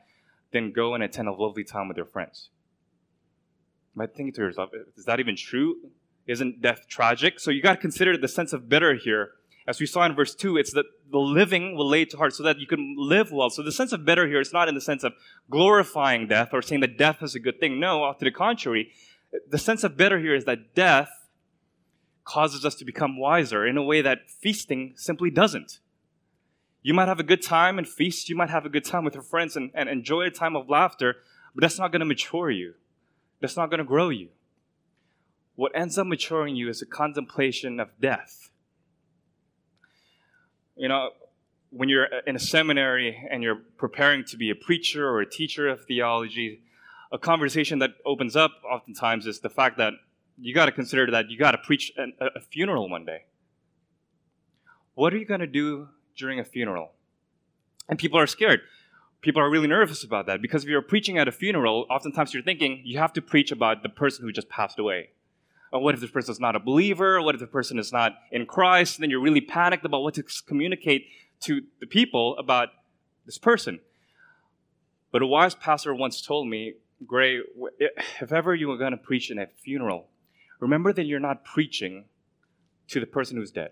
than 0.51 0.71
go 0.71 0.93
and 0.93 1.03
attend 1.03 1.27
a 1.27 1.33
lovely 1.33 1.63
time 1.63 1.87
with 1.87 1.97
your 1.97 2.05
friends. 2.05 2.49
Might 3.95 4.13
think 4.13 4.35
to 4.35 4.41
yourself, 4.41 4.69
is 4.97 5.05
that 5.05 5.19
even 5.19 5.35
true? 5.35 5.77
Isn't 6.27 6.61
death 6.61 6.87
tragic? 6.87 7.39
So 7.39 7.49
you 7.51 7.61
got 7.61 7.73
to 7.73 7.81
consider 7.81 8.17
the 8.17 8.27
sense 8.27 8.53
of 8.53 8.69
bitter 8.69 8.95
here 8.95 9.31
as 9.67 9.79
we 9.79 9.85
saw 9.85 10.05
in 10.05 10.15
verse 10.15 10.33
2, 10.33 10.57
it's 10.57 10.73
that 10.73 10.85
the 11.11 11.19
living 11.19 11.75
will 11.75 11.87
lay 11.87 12.05
to 12.05 12.17
heart 12.17 12.33
so 12.33 12.43
that 12.43 12.59
you 12.59 12.67
can 12.67 12.95
live 12.97 13.31
well. 13.31 13.49
So 13.49 13.61
the 13.61 13.71
sense 13.71 13.91
of 13.91 14.05
better 14.05 14.27
here 14.27 14.39
is 14.39 14.53
not 14.53 14.69
in 14.69 14.75
the 14.75 14.81
sense 14.81 15.03
of 15.03 15.13
glorifying 15.49 16.27
death 16.27 16.49
or 16.53 16.61
saying 16.61 16.81
that 16.81 16.97
death 16.97 17.21
is 17.21 17.35
a 17.35 17.39
good 17.39 17.59
thing. 17.59 17.79
No, 17.79 18.13
to 18.17 18.25
the 18.25 18.31
contrary. 18.31 18.91
The 19.49 19.57
sense 19.57 19.83
of 19.83 19.97
better 19.97 20.19
here 20.19 20.35
is 20.35 20.45
that 20.45 20.73
death 20.73 21.09
causes 22.23 22.65
us 22.65 22.75
to 22.75 22.85
become 22.85 23.17
wiser 23.17 23.65
in 23.65 23.77
a 23.77 23.83
way 23.83 24.01
that 24.01 24.29
feasting 24.29 24.93
simply 24.95 25.29
doesn't. 25.29 25.79
You 26.81 26.93
might 26.93 27.07
have 27.07 27.19
a 27.19 27.23
good 27.23 27.41
time 27.41 27.77
and 27.77 27.87
feast. 27.87 28.29
You 28.29 28.35
might 28.35 28.49
have 28.49 28.65
a 28.65 28.69
good 28.69 28.85
time 28.85 29.03
with 29.03 29.13
your 29.13 29.23
friends 29.23 29.55
and, 29.55 29.71
and 29.73 29.89
enjoy 29.89 30.23
a 30.23 30.31
time 30.31 30.55
of 30.55 30.69
laughter, 30.69 31.17
but 31.53 31.61
that's 31.61 31.77
not 31.77 31.91
going 31.91 31.99
to 31.99 32.05
mature 32.05 32.49
you. 32.49 32.73
That's 33.39 33.57
not 33.57 33.69
going 33.69 33.79
to 33.79 33.83
grow 33.83 34.09
you. 34.09 34.29
What 35.55 35.73
ends 35.75 35.97
up 35.97 36.07
maturing 36.07 36.55
you 36.55 36.69
is 36.69 36.81
a 36.81 36.85
contemplation 36.85 37.79
of 37.79 37.89
death 37.99 38.50
you 40.75 40.87
know, 40.87 41.11
when 41.69 41.89
you're 41.89 42.07
in 42.27 42.35
a 42.35 42.39
seminary 42.39 43.17
and 43.29 43.41
you're 43.41 43.61
preparing 43.77 44.23
to 44.25 44.37
be 44.37 44.49
a 44.49 44.55
preacher 44.55 45.07
or 45.07 45.21
a 45.21 45.29
teacher 45.29 45.67
of 45.69 45.85
theology, 45.85 46.61
a 47.11 47.17
conversation 47.17 47.79
that 47.79 47.91
opens 48.05 48.35
up 48.35 48.51
oftentimes 48.69 49.25
is 49.25 49.39
the 49.39 49.49
fact 49.49 49.77
that 49.77 49.93
you 50.37 50.53
got 50.53 50.65
to 50.65 50.71
consider 50.71 51.09
that 51.11 51.29
you 51.29 51.37
got 51.37 51.51
to 51.51 51.57
preach 51.57 51.91
an, 51.97 52.13
a 52.19 52.39
funeral 52.39 52.89
one 52.89 53.05
day. 53.05 53.25
What 54.95 55.13
are 55.13 55.17
you 55.17 55.25
going 55.25 55.39
to 55.39 55.47
do 55.47 55.89
during 56.17 56.39
a 56.39 56.43
funeral? 56.43 56.91
And 57.87 57.97
people 57.97 58.19
are 58.19 58.27
scared. 58.27 58.61
People 59.21 59.41
are 59.41 59.49
really 59.49 59.67
nervous 59.67 60.03
about 60.03 60.25
that 60.25 60.41
because 60.41 60.63
if 60.63 60.69
you're 60.69 60.81
preaching 60.81 61.17
at 61.17 61.27
a 61.27 61.31
funeral, 61.31 61.85
oftentimes 61.89 62.33
you're 62.33 62.43
thinking 62.43 62.81
you 62.83 62.97
have 62.97 63.13
to 63.13 63.21
preach 63.21 63.51
about 63.51 63.83
the 63.83 63.89
person 63.89 64.25
who 64.25 64.31
just 64.31 64.49
passed 64.49 64.79
away. 64.79 65.09
Or 65.71 65.81
what 65.81 65.95
if 65.95 66.01
this 66.01 66.11
person 66.11 66.33
is 66.33 66.39
not 66.39 66.55
a 66.55 66.59
believer? 66.59 67.21
What 67.21 67.35
if 67.35 67.41
the 67.41 67.47
person 67.47 67.79
is 67.79 67.93
not 67.93 68.13
in 68.31 68.45
Christ? 68.45 68.97
And 68.97 69.03
then 69.03 69.09
you're 69.09 69.21
really 69.21 69.41
panicked 69.41 69.85
about 69.85 70.01
what 70.01 70.15
to 70.15 70.23
communicate 70.45 71.07
to 71.41 71.61
the 71.79 71.87
people 71.87 72.37
about 72.37 72.69
this 73.25 73.37
person. 73.37 73.79
But 75.11 75.21
a 75.21 75.27
wise 75.27 75.55
pastor 75.55 75.93
once 75.93 76.21
told 76.21 76.47
me, 76.47 76.73
Gray, 77.05 77.39
if 78.21 78.31
ever 78.31 78.53
you 78.53 78.69
are 78.71 78.77
going 78.77 78.91
to 78.91 78.97
preach 78.97 79.31
in 79.31 79.39
a 79.39 79.47
funeral, 79.47 80.07
remember 80.59 80.93
that 80.93 81.05
you're 81.05 81.19
not 81.19 81.43
preaching 81.43 82.05
to 82.89 82.99
the 82.99 83.05
person 83.05 83.37
who's 83.37 83.51
dead. 83.51 83.71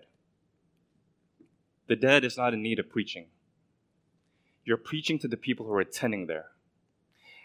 The 1.86 1.96
dead 1.96 2.24
is 2.24 2.36
not 2.36 2.54
in 2.54 2.62
need 2.62 2.78
of 2.78 2.88
preaching. 2.88 3.26
You're 4.64 4.76
preaching 4.76 5.18
to 5.20 5.28
the 5.28 5.36
people 5.36 5.66
who 5.66 5.72
are 5.72 5.80
attending 5.80 6.26
there. 6.26 6.46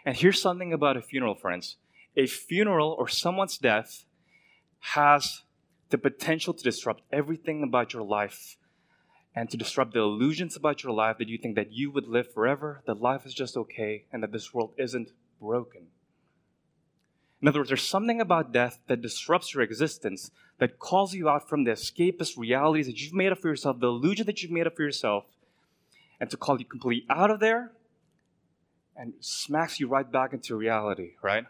And 0.06 0.16
here's 0.16 0.42
something 0.42 0.72
about 0.72 0.98
a 0.98 1.02
funeral, 1.02 1.36
friends. 1.36 1.78
A 2.16 2.28
funeral 2.28 2.96
or 2.98 3.08
someone's 3.08 3.58
death 3.58 4.06
has 4.94 5.42
the 5.90 5.98
potential 5.98 6.54
to 6.54 6.64
disrupt 6.64 7.02
everything 7.12 7.64
about 7.64 7.94
your 7.94 8.04
life 8.04 8.58
and 9.36 9.50
to 9.50 9.58
disrupt 9.58 9.94
the 9.94 10.00
illusions 10.00 10.56
about 10.56 10.84
your 10.84 10.94
life 10.94 11.18
that 11.18 11.28
you 11.28 11.38
think 11.38 11.56
that 11.56 11.72
you 11.72 11.90
would 11.90 12.08
live 12.08 12.32
forever, 12.32 12.82
that 12.86 13.02
life 13.02 13.26
is 13.26 13.34
just 13.34 13.58
okay, 13.58 14.06
and 14.12 14.22
that 14.22 14.32
this 14.32 14.54
world 14.54 14.74
isn't 14.78 15.12
broken. 15.42 15.88
In 17.42 17.48
other 17.48 17.60
words, 17.60 17.70
there's 17.70 17.82
something 17.82 18.22
about 18.22 18.54
death 18.54 18.80
that 18.88 19.02
disrupts 19.02 19.54
your 19.54 19.64
existence, 19.64 20.32
that 20.60 20.80
calls 20.80 21.14
you 21.14 21.28
out 21.28 21.50
from 21.50 21.64
the 21.64 21.72
escapist 21.72 22.38
realities 22.38 22.86
that 22.86 23.02
you've 23.02 23.14
made 23.14 23.32
up 23.32 23.40
for 23.40 23.50
yourself, 23.50 23.80
the 23.80 23.88
illusion 23.88 24.26
that 24.28 24.42
you've 24.42 24.52
made 24.52 24.68
up 24.68 24.76
for 24.76 24.84
yourself, 24.84 25.26
and 26.20 26.30
to 26.30 26.38
call 26.38 26.60
you 26.60 26.66
completely 26.66 27.06
out 27.10 27.32
of 27.32 27.40
there 27.40 27.72
and 28.96 29.14
smacks 29.20 29.80
you 29.80 29.88
right 29.88 30.10
back 30.10 30.32
into 30.32 30.56
reality, 30.56 31.12
right? 31.22 31.46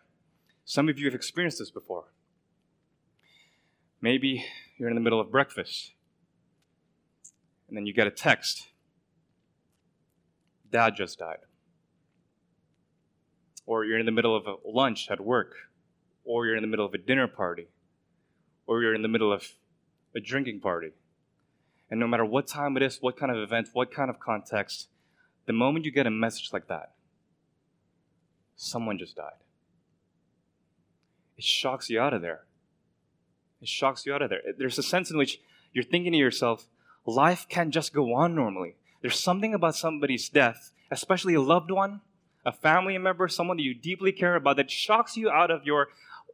Some 0.63 0.89
of 0.89 0.97
you 0.97 1.05
have 1.05 1.13
experienced 1.13 1.59
this 1.59 1.69
before. 1.69 2.05
Maybe 4.05 4.45
you're 4.77 4.89
in 4.89 4.93
the 4.93 5.01
middle 5.01 5.19
of 5.19 5.31
breakfast 5.31 5.93
and 7.67 7.75
then 7.75 7.87
you 7.87 7.93
get 7.93 8.05
a 8.05 8.11
text 8.11 8.67
Dad 10.71 10.93
just 10.95 11.17
died. 11.17 11.39
Or 13.65 13.83
you're 13.83 13.97
in 13.97 14.05
the 14.05 14.11
middle 14.11 14.35
of 14.35 14.45
a 14.45 14.57
lunch 14.63 15.07
at 15.09 15.19
work, 15.21 15.55
or 16.23 16.45
you're 16.45 16.55
in 16.55 16.61
the 16.61 16.67
middle 16.67 16.85
of 16.85 16.93
a 16.93 16.99
dinner 16.99 17.27
party, 17.27 17.65
or 18.67 18.83
you're 18.83 18.93
in 18.93 19.01
the 19.01 19.07
middle 19.07 19.33
of 19.33 19.43
a 20.15 20.19
drinking 20.19 20.59
party. 20.59 20.91
And 21.89 21.99
no 21.99 22.07
matter 22.07 22.25
what 22.25 22.45
time 22.45 22.77
it 22.77 22.83
is, 22.83 23.01
what 23.01 23.17
kind 23.17 23.31
of 23.31 23.39
event, 23.39 23.69
what 23.73 23.91
kind 23.91 24.11
of 24.11 24.19
context, 24.19 24.89
the 25.47 25.53
moment 25.53 25.83
you 25.83 25.91
get 25.91 26.05
a 26.05 26.11
message 26.11 26.49
like 26.53 26.67
that, 26.67 26.91
someone 28.55 28.99
just 28.99 29.15
died. 29.15 29.41
It 31.37 31.43
shocks 31.43 31.89
you 31.89 31.99
out 31.99 32.13
of 32.13 32.21
there. 32.21 32.43
It 33.65 33.69
shocks 33.69 34.05
you 34.05 34.13
out 34.13 34.21
of 34.21 34.29
there. 34.29 34.41
There's 34.59 34.77
a 34.77 34.83
sense 34.83 35.09
in 35.09 35.17
which 35.17 35.39
you're 35.73 35.83
thinking 35.83 36.11
to 36.11 36.19
yourself, 36.19 36.67
life 37.03 37.47
can't 37.49 37.73
just 37.73 37.95
go 37.95 38.13
on 38.13 38.35
normally. 38.35 38.75
There's 39.01 39.19
something 39.19 39.55
about 39.55 39.75
somebody's 39.75 40.29
death, 40.29 40.71
especially 40.91 41.33
a 41.33 41.41
loved 41.41 41.71
one, 41.71 42.01
a 42.45 42.51
family 42.51 42.95
member, 42.99 43.27
someone 43.27 43.57
that 43.57 43.63
you 43.63 43.73
deeply 43.73 44.11
care 44.11 44.35
about, 44.35 44.57
that 44.57 44.69
shocks 44.69 45.17
you 45.17 45.31
out 45.31 45.49
of 45.49 45.65
your 45.65 45.87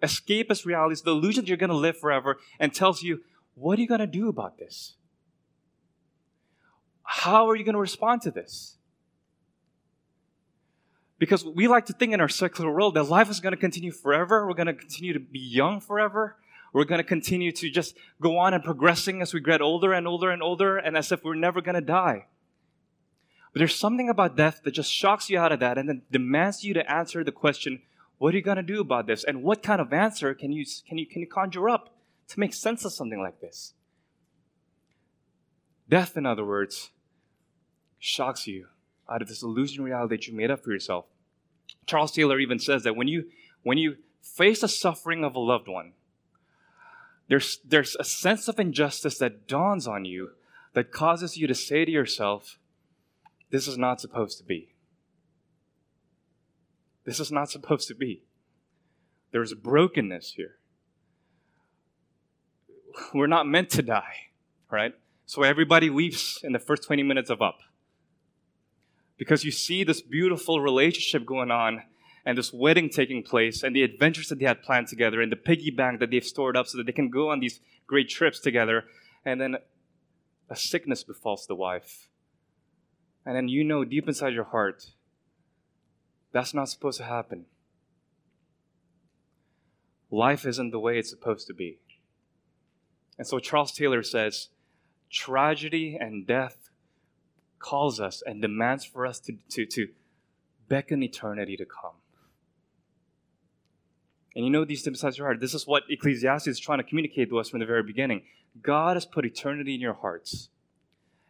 escapist 0.03 0.65
realities, 0.65 1.03
the 1.03 1.11
illusion 1.11 1.45
that 1.45 1.47
you're 1.47 1.55
going 1.55 1.69
to 1.69 1.75
live 1.75 1.97
forever, 1.97 2.37
and 2.59 2.73
tells 2.73 3.01
you, 3.01 3.21
what 3.55 3.79
are 3.79 3.81
you 3.81 3.87
going 3.87 4.01
to 4.01 4.07
do 4.07 4.27
about 4.27 4.57
this? 4.57 4.95
How 7.03 7.49
are 7.49 7.55
you 7.55 7.63
going 7.63 7.75
to 7.75 7.79
respond 7.79 8.23
to 8.23 8.31
this? 8.31 8.75
Because 11.17 11.45
we 11.45 11.69
like 11.69 11.85
to 11.85 11.93
think 11.93 12.11
in 12.11 12.19
our 12.19 12.27
secular 12.27 12.73
world 12.73 12.95
that 12.95 13.03
life 13.03 13.29
is 13.29 13.39
going 13.39 13.53
to 13.53 13.57
continue 13.57 13.93
forever. 13.93 14.45
We're 14.45 14.53
going 14.53 14.67
to 14.67 14.73
continue 14.73 15.13
to 15.13 15.19
be 15.19 15.39
young 15.39 15.79
forever. 15.79 16.35
We're 16.73 16.85
going 16.85 16.99
to 16.99 17.03
continue 17.03 17.51
to 17.51 17.69
just 17.69 17.97
go 18.21 18.37
on 18.37 18.53
and 18.53 18.63
progressing 18.63 19.21
as 19.21 19.33
we 19.33 19.41
get 19.41 19.61
older 19.61 19.93
and 19.93 20.07
older 20.07 20.29
and 20.29 20.41
older, 20.41 20.77
and 20.77 20.95
as 20.95 21.11
if 21.11 21.23
we're 21.23 21.35
never 21.35 21.61
going 21.61 21.75
to 21.75 21.81
die. 21.81 22.27
But 23.53 23.59
there's 23.59 23.75
something 23.75 24.09
about 24.09 24.37
death 24.37 24.61
that 24.63 24.71
just 24.71 24.91
shocks 24.91 25.29
you 25.29 25.37
out 25.37 25.51
of 25.51 25.59
that 25.59 25.77
and 25.77 25.89
then 25.89 26.03
demands 26.09 26.63
you 26.63 26.73
to 26.73 26.89
answer 26.89 27.23
the 27.23 27.33
question, 27.33 27.81
what 28.17 28.33
are 28.33 28.37
you 28.37 28.43
going 28.43 28.57
to 28.57 28.63
do 28.63 28.79
about 28.79 29.07
this? 29.07 29.23
And 29.23 29.43
what 29.43 29.63
kind 29.63 29.81
of 29.81 29.91
answer 29.91 30.33
can 30.33 30.51
you, 30.51 30.63
can 30.87 30.97
you, 30.97 31.05
can 31.05 31.21
you 31.21 31.27
conjure 31.27 31.67
up 31.67 31.93
to 32.29 32.39
make 32.39 32.53
sense 32.53 32.85
of 32.85 32.93
something 32.93 33.19
like 33.19 33.41
this? 33.41 33.73
Death, 35.89 36.15
in 36.15 36.25
other 36.25 36.45
words, 36.45 36.91
shocks 37.99 38.47
you 38.47 38.67
out 39.09 39.21
of 39.21 39.27
this 39.27 39.43
illusion 39.43 39.83
reality 39.83 40.15
that 40.15 40.27
you 40.27 40.33
made 40.33 40.49
up 40.49 40.63
for 40.63 40.71
yourself. 40.71 41.05
Charles 41.85 42.13
Taylor 42.13 42.39
even 42.39 42.59
says 42.59 42.83
that 42.83 42.95
when 42.95 43.09
you, 43.09 43.25
when 43.63 43.77
you 43.77 43.97
face 44.21 44.61
the 44.61 44.69
suffering 44.69 45.25
of 45.25 45.35
a 45.35 45.39
loved 45.39 45.67
one, 45.67 45.93
there's, 47.31 47.59
there's 47.63 47.95
a 47.97 48.03
sense 48.03 48.49
of 48.49 48.59
injustice 48.59 49.17
that 49.19 49.47
dawns 49.47 49.87
on 49.87 50.03
you 50.03 50.31
that 50.73 50.91
causes 50.91 51.37
you 51.37 51.47
to 51.47 51.55
say 51.55 51.85
to 51.85 51.89
yourself, 51.89 52.59
This 53.51 53.69
is 53.69 53.77
not 53.77 54.01
supposed 54.01 54.37
to 54.39 54.43
be. 54.43 54.75
This 57.05 57.21
is 57.21 57.31
not 57.31 57.49
supposed 57.49 57.87
to 57.87 57.95
be. 57.95 58.23
There's 59.31 59.53
brokenness 59.53 60.33
here. 60.35 60.57
We're 63.13 63.27
not 63.27 63.47
meant 63.47 63.69
to 63.69 63.81
die, 63.81 64.31
right? 64.69 64.93
So 65.25 65.43
everybody 65.43 65.89
weeps 65.89 66.43
in 66.43 66.51
the 66.51 66.59
first 66.59 66.83
20 66.83 67.01
minutes 67.01 67.29
of 67.29 67.41
Up. 67.41 67.59
Because 69.17 69.45
you 69.45 69.51
see 69.51 69.85
this 69.85 70.01
beautiful 70.01 70.59
relationship 70.59 71.25
going 71.25 71.49
on 71.49 71.83
and 72.25 72.37
this 72.37 72.53
wedding 72.53 72.89
taking 72.89 73.23
place 73.23 73.63
and 73.63 73.75
the 73.75 73.83
adventures 73.83 74.29
that 74.29 74.39
they 74.39 74.45
had 74.45 74.63
planned 74.63 74.87
together 74.87 75.21
and 75.21 75.31
the 75.31 75.35
piggy 75.35 75.71
bank 75.71 75.99
that 75.99 76.11
they've 76.11 76.23
stored 76.23 76.55
up 76.55 76.67
so 76.67 76.77
that 76.77 76.85
they 76.85 76.91
can 76.91 77.09
go 77.09 77.29
on 77.29 77.39
these 77.39 77.59
great 77.87 78.09
trips 78.09 78.39
together. 78.39 78.85
And 79.25 79.41
then 79.41 79.57
a 80.49 80.55
sickness 80.55 81.03
befalls 81.03 81.45
the 81.47 81.55
wife. 81.55 82.07
And 83.25 83.35
then 83.35 83.47
you 83.47 83.63
know 83.63 83.83
deep 83.83 84.07
inside 84.07 84.33
your 84.33 84.45
heart 84.45 84.91
that's 86.31 86.53
not 86.53 86.69
supposed 86.69 86.97
to 86.97 87.03
happen. 87.03 87.45
Life 90.09 90.45
isn't 90.45 90.71
the 90.71 90.79
way 90.79 90.97
it's 90.97 91.09
supposed 91.09 91.47
to 91.47 91.53
be. 91.53 91.79
And 93.17 93.27
so 93.27 93.39
Charles 93.39 93.71
Taylor 93.71 94.03
says 94.03 94.49
tragedy 95.09 95.97
and 95.99 96.25
death 96.25 96.69
calls 97.59 97.99
us 97.99 98.23
and 98.25 98.41
demands 98.41 98.83
for 98.83 99.05
us 99.05 99.19
to, 99.19 99.37
to, 99.49 99.65
to 99.65 99.89
beckon 100.67 101.03
eternity 101.03 101.55
to 101.57 101.65
come. 101.65 102.00
And 104.35 104.45
you 104.45 104.51
know 104.51 104.63
these 104.63 104.81
things 104.81 105.03
inside 105.03 105.17
your 105.17 105.27
heart. 105.27 105.41
This 105.41 105.53
is 105.53 105.67
what 105.67 105.83
Ecclesiastes 105.89 106.47
is 106.47 106.59
trying 106.59 106.79
to 106.79 106.83
communicate 106.83 107.29
to 107.29 107.39
us 107.39 107.49
from 107.49 107.59
the 107.59 107.65
very 107.65 107.83
beginning. 107.83 108.23
God 108.61 108.95
has 108.95 109.05
put 109.05 109.25
eternity 109.25 109.75
in 109.75 109.81
your 109.81 109.93
hearts. 109.93 110.49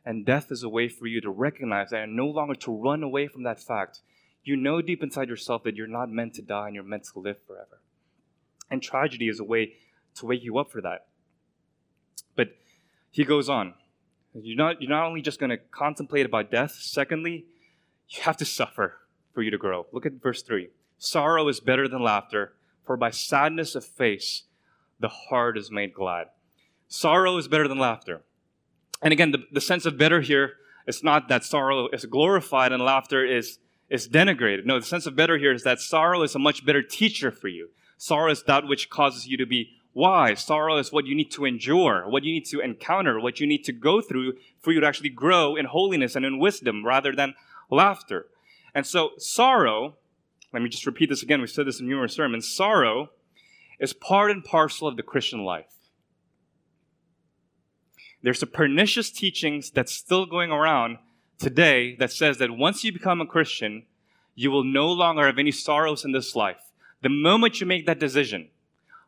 And 0.05 0.25
death 0.25 0.51
is 0.51 0.63
a 0.63 0.69
way 0.69 0.87
for 0.87 1.07
you 1.07 1.21
to 1.21 1.29
recognize 1.29 1.91
that 1.91 2.03
and 2.03 2.15
no 2.15 2.27
longer 2.27 2.55
to 2.55 2.71
run 2.71 3.03
away 3.03 3.27
from 3.27 3.43
that 3.43 3.59
fact. 3.59 4.01
You 4.43 4.55
know 4.55 4.81
deep 4.81 5.03
inside 5.03 5.29
yourself 5.29 5.63
that 5.63 5.75
you're 5.75 5.87
not 5.87 6.09
meant 6.09 6.33
to 6.35 6.41
die 6.41 6.67
and 6.67 6.75
you're 6.75 6.83
meant 6.83 7.05
to 7.13 7.19
live 7.19 7.37
forever. 7.45 7.79
And 8.69 8.81
tragedy 8.81 9.27
is 9.27 9.39
a 9.39 9.43
way 9.43 9.73
to 10.15 10.25
wake 10.25 10.43
you 10.43 10.57
up 10.57 10.71
for 10.71 10.81
that. 10.81 11.07
But 12.35 12.55
he 13.11 13.23
goes 13.23 13.49
on. 13.49 13.75
You're 14.33 14.57
not, 14.57 14.81
you're 14.81 14.89
not 14.89 15.05
only 15.05 15.21
just 15.21 15.39
going 15.39 15.49
to 15.49 15.57
contemplate 15.57 16.25
about 16.25 16.49
death, 16.49 16.71
secondly, 16.79 17.45
you 18.09 18.23
have 18.23 18.37
to 18.37 18.45
suffer 18.45 18.97
for 19.33 19.41
you 19.41 19.51
to 19.51 19.57
grow. 19.57 19.85
Look 19.91 20.05
at 20.05 20.13
verse 20.13 20.41
3. 20.41 20.69
Sorrow 20.97 21.47
is 21.47 21.59
better 21.59 21.87
than 21.87 22.01
laughter 22.01 22.53
for 22.83 22.97
by 22.97 23.11
sadness 23.11 23.75
of 23.75 23.85
face 23.85 24.43
the 24.99 25.09
heart 25.09 25.57
is 25.57 25.71
made 25.71 25.93
glad. 25.93 26.27
Sorrow 26.87 27.37
is 27.37 27.47
better 27.47 27.67
than 27.67 27.79
laughter. 27.79 28.21
And 29.01 29.11
again, 29.11 29.31
the, 29.31 29.39
the 29.51 29.61
sense 29.61 29.85
of 29.85 29.97
better 29.97 30.21
here 30.21 30.53
is 30.87 31.03
not 31.03 31.27
that 31.29 31.43
sorrow 31.43 31.87
is 31.89 32.05
glorified 32.05 32.71
and 32.71 32.83
laughter 32.83 33.25
is, 33.25 33.59
is 33.89 34.07
denigrated. 34.07 34.65
No, 34.65 34.79
the 34.79 34.85
sense 34.85 35.05
of 35.05 35.15
better 35.15 35.37
here 35.37 35.53
is 35.53 35.63
that 35.63 35.79
sorrow 35.79 36.21
is 36.21 36.35
a 36.35 36.39
much 36.39 36.65
better 36.65 36.83
teacher 36.83 37.31
for 37.31 37.47
you. 37.47 37.69
Sorrow 37.97 38.31
is 38.31 38.43
that 38.43 38.67
which 38.67 38.89
causes 38.89 39.27
you 39.27 39.37
to 39.37 39.45
be 39.45 39.71
wise. 39.93 40.43
Sorrow 40.43 40.77
is 40.77 40.91
what 40.91 41.05
you 41.05 41.15
need 41.15 41.31
to 41.31 41.45
endure, 41.45 42.09
what 42.09 42.23
you 42.23 42.33
need 42.33 42.45
to 42.45 42.59
encounter, 42.59 43.19
what 43.19 43.39
you 43.39 43.47
need 43.47 43.63
to 43.65 43.73
go 43.73 44.01
through 44.01 44.33
for 44.59 44.71
you 44.71 44.79
to 44.79 44.87
actually 44.87 45.09
grow 45.09 45.55
in 45.55 45.65
holiness 45.65 46.15
and 46.15 46.25
in 46.25 46.39
wisdom 46.39 46.85
rather 46.85 47.13
than 47.13 47.33
laughter. 47.69 48.27
And 48.73 48.85
so 48.85 49.11
sorrow 49.17 49.97
let 50.53 50.61
me 50.61 50.69
just 50.69 50.85
repeat 50.85 51.09
this 51.09 51.23
again. 51.23 51.39
We've 51.39 51.49
said 51.49 51.67
this 51.67 51.79
in 51.79 51.87
numerous 51.87 52.13
sermons. 52.13 52.47
Sorrow 52.47 53.09
is 53.79 53.93
part 53.93 54.31
and 54.31 54.43
parcel 54.43 54.87
of 54.87 54.97
the 54.97 55.03
Christian 55.03 55.43
life. 55.43 55.65
There's 58.21 58.43
a 58.43 58.47
pernicious 58.47 59.09
teachings 59.09 59.71
that's 59.71 59.93
still 59.93 60.25
going 60.25 60.51
around 60.51 60.97
today 61.39 61.95
that 61.95 62.11
says 62.11 62.37
that 62.37 62.51
once 62.51 62.83
you 62.83 62.91
become 62.91 63.19
a 63.19 63.25
Christian, 63.25 63.85
you 64.35 64.51
will 64.51 64.63
no 64.63 64.87
longer 64.87 65.25
have 65.25 65.39
any 65.39 65.51
sorrows 65.51 66.05
in 66.05 66.11
this 66.11 66.35
life. 66.35 66.71
The 67.01 67.09
moment 67.09 67.59
you 67.59 67.65
make 67.65 67.87
that 67.87 67.99
decision, 67.99 68.49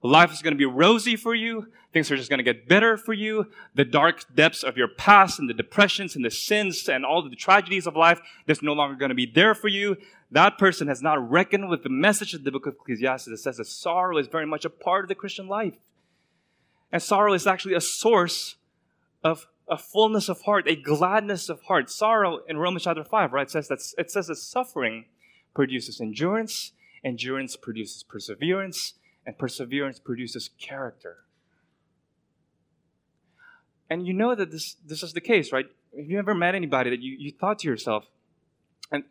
life 0.02 0.34
is 0.34 0.42
going 0.42 0.54
to 0.54 0.58
be 0.58 0.66
rosy 0.66 1.16
for 1.16 1.36
you. 1.36 1.68
Things 1.94 2.10
are 2.10 2.18
just 2.18 2.30
going 2.30 2.40
to 2.40 2.44
get 2.44 2.68
better 2.68 2.98
for 2.98 3.14
you. 3.14 3.52
The 3.76 3.86
dark 3.86 4.26
depths 4.34 4.64
of 4.64 4.78
your 4.78 4.88
past 4.88 5.38
and 5.38 5.48
the 5.48 5.54
depressions 5.54 6.16
and 6.16 6.26
the 6.26 6.32
sins 6.32 6.90
and 6.90 7.06
all 7.06 7.22
the 7.22 7.36
tragedies 7.36 7.86
of 7.86 7.96
life, 7.96 8.20
that's 8.48 8.64
no 8.64 8.74
longer 8.74 8.96
going 8.96 9.10
to 9.10 9.16
be 9.16 9.28
there 9.28 9.54
for 9.54 9.68
you. 9.68 9.98
That 10.32 10.58
person 10.58 10.88
has 10.88 11.04
not 11.04 11.30
reckoned 11.30 11.70
with 11.70 11.84
the 11.84 11.90
message 11.90 12.34
of 12.34 12.44
the 12.44 12.52
book 12.52 12.66
of 12.66 12.74
Ecclesiastes 12.74 13.28
that 13.28 13.38
says 13.38 13.58
that 13.58 13.68
sorrow 13.68 14.18
is 14.18 14.26
very 14.26 14.48
much 14.48 14.66
a 14.66 14.72
part 14.72 15.06
of 15.06 15.08
the 15.08 15.16
Christian 15.16 15.48
life. 15.48 15.78
And 16.92 17.02
sorrow 17.02 17.34
is 17.34 17.46
actually 17.46 17.76
a 17.76 17.82
source 17.82 18.56
of 19.24 19.46
a 19.70 19.78
fullness 19.78 20.30
of 20.30 20.42
heart, 20.42 20.68
a 20.68 20.76
gladness 20.76 21.48
of 21.48 21.62
heart. 21.64 21.92
Sorrow 21.92 22.40
in 22.48 22.58
Romans 22.58 22.84
chapter 22.84 23.04
5, 23.04 23.34
right, 23.34 23.50
says 23.50 23.68
that 23.68 23.80
it 24.00 24.10
says 24.10 24.28
that 24.28 24.38
suffering 24.38 25.06
produces 25.54 26.02
endurance, 26.02 26.72
endurance 27.04 27.56
produces 27.56 28.02
perseverance, 28.02 28.96
and 29.26 29.38
perseverance 29.38 30.00
produces 30.00 30.50
character. 30.60 31.18
And 33.94 34.08
you 34.08 34.14
know 34.14 34.34
that 34.34 34.50
this, 34.50 34.76
this 34.84 35.04
is 35.04 35.14
the 35.14 35.22
case, 35.22 35.52
right? 35.52 35.68
Have 35.96 36.10
you 36.10 36.18
ever 36.18 36.34
met 36.34 36.56
anybody 36.56 36.90
that 36.90 37.04
you, 37.04 37.16
you 37.16 37.32
thought 37.32 37.60
to 37.60 37.68
yourself, 37.68 38.08
and 38.92 39.04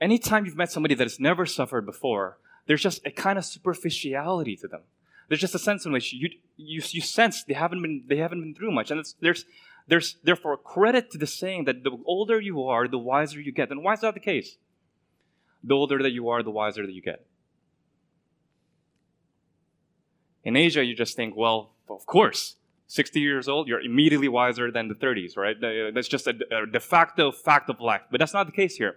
anytime 0.00 0.46
you've 0.46 0.56
met 0.56 0.70
somebody 0.70 0.94
that 0.94 1.02
has 1.02 1.18
never 1.18 1.46
suffered 1.46 1.84
before, 1.84 2.38
there's 2.68 2.80
just 2.80 3.04
a 3.04 3.10
kind 3.10 3.38
of 3.38 3.44
superficiality 3.44 4.54
to 4.54 4.68
them. 4.68 4.82
There's 5.26 5.40
just 5.40 5.56
a 5.56 5.58
sense 5.58 5.84
in 5.84 5.90
which 5.90 6.12
you, 6.12 6.30
you, 6.56 6.80
you 6.90 7.00
sense 7.00 7.42
they 7.42 7.54
haven't 7.54 7.82
been, 7.82 8.04
they 8.06 8.18
haven't 8.18 8.40
been 8.40 8.54
through 8.54 8.70
much. 8.70 8.92
And 8.92 9.04
there's, 9.20 9.46
there's 9.88 10.16
therefore 10.22 10.56
credit 10.58 11.10
to 11.10 11.18
the 11.18 11.26
saying 11.26 11.64
that 11.64 11.82
the 11.82 11.98
older 12.04 12.40
you 12.40 12.62
are, 12.62 12.86
the 12.86 12.98
wiser 12.98 13.40
you 13.40 13.50
get. 13.50 13.72
And 13.72 13.82
why 13.82 13.94
is 13.94 14.00
that 14.02 14.14
the 14.14 14.20
case? 14.20 14.58
The 15.64 15.74
older 15.74 16.00
that 16.00 16.12
you 16.12 16.28
are, 16.28 16.44
the 16.44 16.52
wiser 16.52 16.86
that 16.86 16.92
you 16.92 17.02
get. 17.02 17.26
In 20.44 20.54
Asia, 20.54 20.84
you 20.84 20.94
just 20.94 21.16
think, 21.16 21.34
well, 21.34 21.72
of 21.88 22.06
course, 22.06 22.54
60 22.92 23.20
years 23.20 23.48
old, 23.48 23.68
you're 23.68 23.80
immediately 23.80 24.28
wiser 24.28 24.70
than 24.70 24.88
the 24.88 24.94
30s, 24.94 25.34
right? 25.34 25.56
Uh, 25.56 25.90
that's 25.94 26.08
just 26.08 26.26
a, 26.26 26.34
a 26.54 26.66
de 26.66 26.78
facto 26.78 27.32
fact 27.32 27.70
of 27.70 27.80
life. 27.80 28.02
But 28.10 28.20
that's 28.20 28.34
not 28.34 28.44
the 28.44 28.52
case 28.52 28.76
here. 28.76 28.96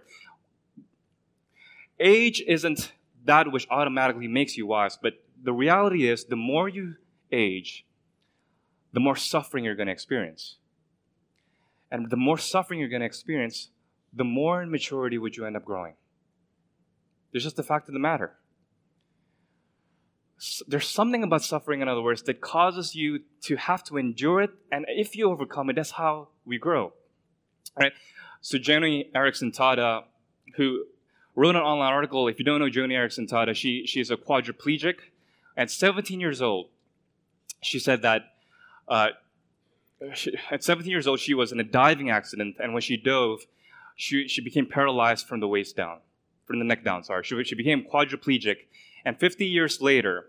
Age 1.98 2.44
isn't 2.46 2.92
that 3.24 3.50
which 3.50 3.66
automatically 3.70 4.28
makes 4.28 4.58
you 4.58 4.66
wise, 4.66 4.98
but 5.00 5.14
the 5.42 5.54
reality 5.54 6.10
is 6.10 6.26
the 6.26 6.36
more 6.36 6.68
you 6.68 6.96
age, 7.32 7.86
the 8.92 9.00
more 9.00 9.16
suffering 9.16 9.64
you're 9.64 9.74
going 9.74 9.86
to 9.86 9.94
experience. 9.94 10.56
And 11.90 12.10
the 12.10 12.18
more 12.18 12.36
suffering 12.36 12.80
you're 12.80 12.90
going 12.90 13.00
to 13.00 13.06
experience, 13.06 13.70
the 14.12 14.24
more 14.24 14.60
in 14.60 14.70
maturity 14.70 15.16
would 15.16 15.38
you 15.38 15.46
end 15.46 15.56
up 15.56 15.64
growing. 15.64 15.94
There's 17.32 17.44
just 17.44 17.56
the 17.56 17.62
fact 17.62 17.88
of 17.88 17.94
the 17.94 18.00
matter 18.00 18.36
there's 20.68 20.88
something 20.88 21.22
about 21.22 21.42
suffering, 21.42 21.80
in 21.80 21.88
other 21.88 22.02
words, 22.02 22.22
that 22.22 22.40
causes 22.40 22.94
you 22.94 23.20
to 23.42 23.56
have 23.56 23.82
to 23.84 23.96
endure 23.96 24.42
it. 24.42 24.50
And 24.70 24.84
if 24.88 25.16
you 25.16 25.30
overcome 25.30 25.70
it, 25.70 25.76
that's 25.76 25.92
how 25.92 26.28
we 26.44 26.58
grow. 26.58 26.92
Right? 27.78 27.92
So 28.42 28.58
Joni 28.58 29.10
Eareckson 29.12 29.54
Tada, 29.54 30.04
who 30.56 30.84
wrote 31.34 31.56
an 31.56 31.62
online 31.62 31.92
article, 31.92 32.28
if 32.28 32.38
you 32.38 32.44
don't 32.44 32.60
know 32.60 32.66
Joni 32.66 32.92
Eareckson 32.92 33.28
Tada, 33.28 33.54
she, 33.54 33.86
she's 33.86 34.10
a 34.10 34.16
quadriplegic. 34.16 34.96
At 35.56 35.70
17 35.70 36.20
years 36.20 36.42
old, 36.42 36.68
she 37.62 37.78
said 37.78 38.02
that 38.02 38.34
uh, 38.88 39.08
she, 40.14 40.36
at 40.50 40.62
17 40.62 40.90
years 40.90 41.06
old, 41.06 41.18
she 41.20 41.34
was 41.34 41.52
in 41.52 41.60
a 41.60 41.64
diving 41.64 42.10
accident, 42.10 42.56
and 42.58 42.72
when 42.72 42.82
she 42.82 42.96
dove, 42.96 43.46
she, 43.96 44.28
she 44.28 44.42
became 44.42 44.66
paralyzed 44.66 45.26
from 45.26 45.40
the 45.40 45.48
waist 45.48 45.76
down, 45.76 46.00
from 46.44 46.58
the 46.58 46.64
neck 46.64 46.84
down, 46.84 47.02
sorry. 47.04 47.24
She, 47.24 47.42
she 47.44 47.54
became 47.54 47.84
quadriplegic, 47.84 48.56
and 49.06 49.18
50 49.18 49.46
years 49.46 49.80
later, 49.80 50.26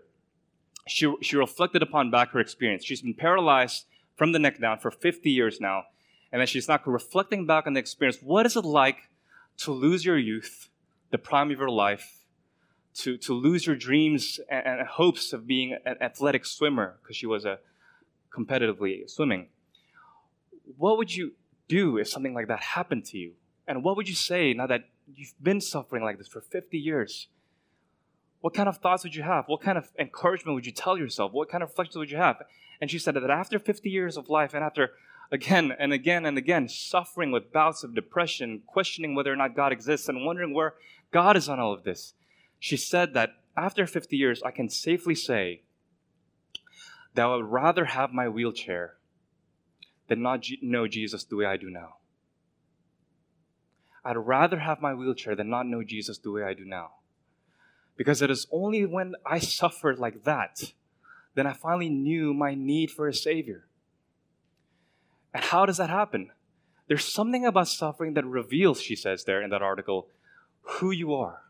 she, 0.86 1.12
she 1.20 1.36
reflected 1.36 1.82
upon 1.82 2.12
back 2.12 2.30
her 2.30 2.38
experience. 2.38 2.84
She's 2.84 3.02
been 3.02 3.12
paralyzed 3.12 3.86
from 4.14 4.30
the 4.30 4.38
neck 4.38 4.60
down 4.60 4.78
for 4.78 4.92
50 4.92 5.28
years 5.28 5.60
now. 5.60 5.82
And 6.30 6.40
then 6.40 6.46
she's 6.46 6.68
now 6.68 6.80
reflecting 6.86 7.44
back 7.44 7.66
on 7.66 7.72
the 7.72 7.80
experience. 7.80 8.18
What 8.22 8.46
is 8.46 8.56
it 8.56 8.64
like 8.64 9.10
to 9.58 9.72
lose 9.72 10.04
your 10.04 10.16
youth, 10.16 10.68
the 11.10 11.18
prime 11.18 11.50
of 11.50 11.58
your 11.58 11.70
life, 11.70 12.24
to, 12.94 13.16
to 13.18 13.34
lose 13.34 13.66
your 13.66 13.74
dreams 13.74 14.38
and, 14.48 14.64
and 14.64 14.86
hopes 14.86 15.32
of 15.32 15.46
being 15.46 15.76
an 15.84 15.96
athletic 16.00 16.46
swimmer, 16.46 16.98
because 17.02 17.16
she 17.16 17.26
was 17.26 17.44
a 17.44 17.58
competitively 18.32 19.10
swimming. 19.10 19.48
What 20.76 20.98
would 20.98 21.14
you 21.14 21.32
do 21.66 21.98
if 21.98 22.08
something 22.08 22.34
like 22.34 22.46
that 22.46 22.60
happened 22.60 23.06
to 23.06 23.18
you? 23.18 23.32
And 23.66 23.82
what 23.82 23.96
would 23.96 24.08
you 24.08 24.14
say 24.14 24.52
now 24.52 24.68
that 24.68 24.82
you've 25.12 25.34
been 25.42 25.60
suffering 25.60 26.04
like 26.04 26.18
this 26.18 26.28
for 26.28 26.40
50 26.40 26.78
years? 26.78 27.28
What 28.40 28.54
kind 28.54 28.68
of 28.68 28.78
thoughts 28.78 29.02
would 29.02 29.14
you 29.14 29.22
have? 29.22 29.46
What 29.46 29.60
kind 29.60 29.76
of 29.76 29.90
encouragement 29.98 30.54
would 30.54 30.66
you 30.66 30.72
tell 30.72 30.96
yourself? 30.96 31.32
What 31.32 31.50
kind 31.50 31.62
of 31.62 31.70
reflections 31.70 31.96
would 31.96 32.10
you 32.10 32.16
have? 32.16 32.42
And 32.80 32.90
she 32.90 32.98
said 32.98 33.14
that 33.14 33.30
after 33.30 33.58
50 33.58 33.90
years 33.90 34.16
of 34.16 34.28
life 34.28 34.54
and 34.54 34.62
after 34.62 34.92
again 35.32 35.72
and 35.78 35.92
again 35.92 36.24
and 36.24 36.38
again 36.38 36.68
suffering 36.68 37.32
with 37.32 37.52
bouts 37.52 37.82
of 37.82 37.94
depression, 37.94 38.62
questioning 38.66 39.14
whether 39.14 39.32
or 39.32 39.36
not 39.36 39.56
God 39.56 39.72
exists, 39.72 40.08
and 40.08 40.24
wondering 40.24 40.54
where 40.54 40.74
God 41.10 41.36
is 41.36 41.48
on 41.48 41.58
all 41.58 41.72
of 41.72 41.82
this, 41.82 42.14
she 42.58 42.76
said 42.76 43.14
that 43.14 43.30
after 43.56 43.86
50 43.86 44.16
years, 44.16 44.42
I 44.42 44.52
can 44.52 44.68
safely 44.68 45.14
say 45.14 45.62
that 47.14 47.26
I 47.26 47.34
would 47.34 47.46
rather 47.46 47.86
have 47.86 48.12
my 48.12 48.28
wheelchair 48.28 48.94
than 50.08 50.22
not 50.22 50.44
know 50.62 50.86
Jesus 50.86 51.24
the 51.24 51.36
way 51.36 51.44
I 51.44 51.56
do 51.56 51.68
now. 51.68 51.96
I'd 54.04 54.16
rather 54.16 54.60
have 54.60 54.80
my 54.80 54.94
wheelchair 54.94 55.34
than 55.34 55.50
not 55.50 55.66
know 55.66 55.82
Jesus 55.82 56.18
the 56.18 56.30
way 56.30 56.42
I 56.42 56.54
do 56.54 56.64
now. 56.64 56.92
Because 57.98 58.22
it 58.22 58.30
is 58.30 58.46
only 58.50 58.86
when 58.86 59.14
I 59.26 59.38
suffered 59.40 59.98
like 59.98 60.24
that 60.24 60.72
then 61.38 61.46
I 61.46 61.52
finally 61.52 61.88
knew 61.88 62.34
my 62.34 62.56
need 62.56 62.90
for 62.90 63.06
a 63.06 63.14
Savior. 63.14 63.68
And 65.32 65.44
how 65.44 65.66
does 65.66 65.76
that 65.76 65.88
happen? 65.88 66.32
There's 66.88 67.04
something 67.04 67.46
about 67.46 67.68
suffering 67.68 68.14
that 68.14 68.26
reveals, 68.26 68.82
she 68.82 68.96
says 68.96 69.22
there 69.22 69.40
in 69.40 69.50
that 69.50 69.62
article, 69.62 70.08
who 70.62 70.90
you 70.90 71.14
are. 71.14 71.42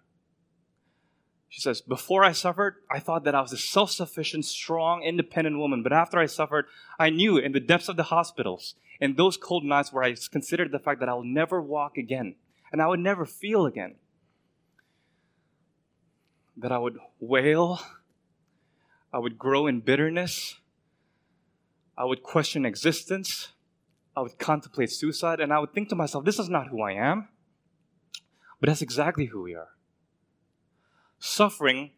She 1.48 1.62
says, 1.62 1.80
Before 1.80 2.22
I 2.22 2.32
suffered, 2.32 2.74
I 2.90 2.98
thought 2.98 3.24
that 3.24 3.34
I 3.34 3.40
was 3.40 3.54
a 3.54 3.56
self 3.56 3.90
sufficient, 3.90 4.44
strong, 4.44 5.02
independent 5.02 5.58
woman. 5.58 5.82
But 5.82 5.94
after 5.94 6.18
I 6.18 6.26
suffered, 6.26 6.66
I 6.98 7.08
knew 7.08 7.38
in 7.38 7.52
the 7.52 7.58
depths 7.58 7.88
of 7.88 7.96
the 7.96 8.02
hospitals, 8.02 8.74
in 9.00 9.14
those 9.14 9.38
cold 9.38 9.64
nights 9.64 9.90
where 9.90 10.04
I 10.04 10.14
considered 10.30 10.70
the 10.70 10.78
fact 10.78 11.00
that 11.00 11.08
I 11.08 11.14
will 11.14 11.24
never 11.24 11.62
walk 11.62 11.96
again 11.96 12.34
and 12.70 12.82
I 12.82 12.88
would 12.88 13.00
never 13.00 13.24
feel 13.24 13.64
again, 13.64 13.94
that 16.60 16.72
I 16.72 16.78
would 16.78 16.98
wail, 17.20 17.80
I 19.12 19.18
would 19.18 19.38
grow 19.38 19.66
in 19.66 19.80
bitterness, 19.80 20.56
I 21.96 22.04
would 22.04 22.22
question 22.22 22.64
existence, 22.64 23.48
I 24.16 24.20
would 24.20 24.38
contemplate 24.38 24.90
suicide, 24.90 25.40
and 25.40 25.52
I 25.52 25.58
would 25.58 25.72
think 25.72 25.88
to 25.90 25.94
myself, 25.94 26.24
this 26.24 26.38
is 26.38 26.48
not 26.48 26.68
who 26.68 26.82
I 26.82 26.92
am. 26.92 27.28
But 28.60 28.68
that's 28.68 28.82
exactly 28.82 29.26
who 29.26 29.42
we 29.42 29.54
are. 29.54 29.68
Suffering, 31.20 31.92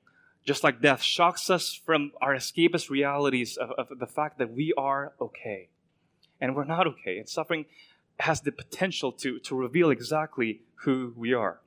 just 0.44 0.62
like 0.62 0.82
death, 0.82 1.02
shocks 1.02 1.48
us 1.48 1.72
from 1.72 2.12
our 2.20 2.34
escapist 2.34 2.90
realities 2.90 3.56
of, 3.56 3.70
of 3.78 3.98
the 3.98 4.06
fact 4.06 4.38
that 4.38 4.52
we 4.52 4.74
are 4.76 5.14
okay. 5.20 5.70
And 6.40 6.54
we're 6.54 6.64
not 6.64 6.86
okay. 6.86 7.18
And 7.18 7.28
suffering 7.28 7.66
has 8.18 8.42
the 8.42 8.52
potential 8.52 9.12
to, 9.12 9.38
to 9.40 9.54
reveal 9.54 9.90
exactly 9.90 10.60
who 10.84 11.14
we 11.16 11.32
are. 11.32 11.60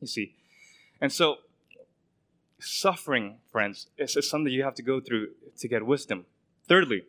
You 0.00 0.06
see. 0.06 0.34
And 1.00 1.12
so 1.12 1.36
Suffering, 2.58 3.38
friends, 3.50 3.88
is, 3.98 4.16
is 4.16 4.28
something 4.28 4.52
you 4.52 4.64
have 4.64 4.74
to 4.74 4.82
go 4.82 5.00
through 5.00 5.28
to 5.58 5.68
get 5.68 5.84
wisdom. 5.84 6.26
Thirdly, 6.68 7.02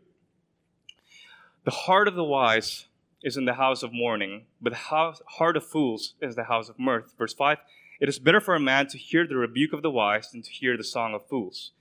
the 1.63 1.71
heart 1.71 2.07
of 2.07 2.15
the 2.15 2.23
wise 2.23 2.87
is 3.23 3.37
in 3.37 3.45
the 3.45 3.53
house 3.53 3.83
of 3.83 3.93
mourning, 3.93 4.45
but 4.61 4.71
the 4.71 4.79
house, 4.79 5.21
heart 5.37 5.57
of 5.57 5.65
fools 5.65 6.15
is 6.21 6.35
the 6.35 6.45
house 6.45 6.69
of 6.69 6.77
mirth. 6.77 7.13
Verse 7.17 7.33
5 7.33 7.57
It 7.99 8.09
is 8.09 8.19
better 8.19 8.39
for 8.39 8.55
a 8.55 8.59
man 8.59 8.87
to 8.87 8.97
hear 8.97 9.25
the 9.25 9.37
rebuke 9.37 9.73
of 9.73 9.81
the 9.81 9.91
wise 9.91 10.31
than 10.31 10.41
to 10.43 10.51
hear 10.51 10.77
the 10.77 10.83
song 10.83 11.13
of 11.13 11.27
fools. 11.27 11.71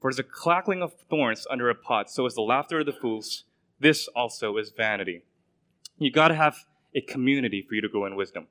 For 0.00 0.10
as 0.10 0.16
the 0.16 0.24
crackling 0.24 0.82
of 0.82 0.94
thorns 1.08 1.46
under 1.48 1.70
a 1.70 1.74
pot, 1.74 2.10
so 2.10 2.26
is 2.26 2.34
the 2.34 2.42
laughter 2.42 2.80
of 2.80 2.86
the 2.86 2.92
fools. 2.92 3.44
This 3.78 4.08
also 4.08 4.56
is 4.56 4.72
vanity. 4.76 5.22
You 5.96 6.10
got 6.10 6.28
to 6.28 6.34
have 6.34 6.56
a 6.94 7.00
community 7.00 7.62
for 7.62 7.74
you 7.74 7.80
to 7.80 7.88
grow 7.88 8.06
in 8.06 8.16
wisdom. 8.16 8.48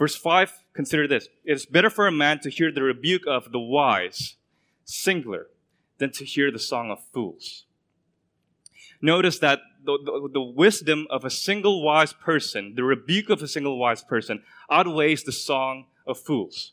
Verse 0.00 0.16
5, 0.16 0.64
consider 0.72 1.06
this. 1.06 1.28
It 1.44 1.52
is 1.52 1.66
better 1.66 1.90
for 1.90 2.06
a 2.06 2.12
man 2.12 2.40
to 2.40 2.48
hear 2.48 2.72
the 2.72 2.82
rebuke 2.82 3.26
of 3.26 3.52
the 3.52 3.60
wise, 3.60 4.36
singular, 4.82 5.48
than 5.98 6.10
to 6.12 6.24
hear 6.24 6.50
the 6.50 6.58
song 6.58 6.90
of 6.90 7.04
fools. 7.12 7.66
Notice 9.02 9.38
that 9.40 9.60
the, 9.84 9.98
the, 10.02 10.30
the, 10.32 10.40
wisdom 10.40 11.06
of 11.10 11.26
a 11.26 11.30
single 11.30 11.84
wise 11.84 12.14
person, 12.14 12.76
the 12.76 12.82
rebuke 12.82 13.28
of 13.28 13.42
a 13.42 13.46
single 13.46 13.78
wise 13.78 14.02
person, 14.02 14.42
outweighs 14.70 15.24
the 15.24 15.32
song 15.32 15.84
of 16.06 16.18
fools. 16.18 16.72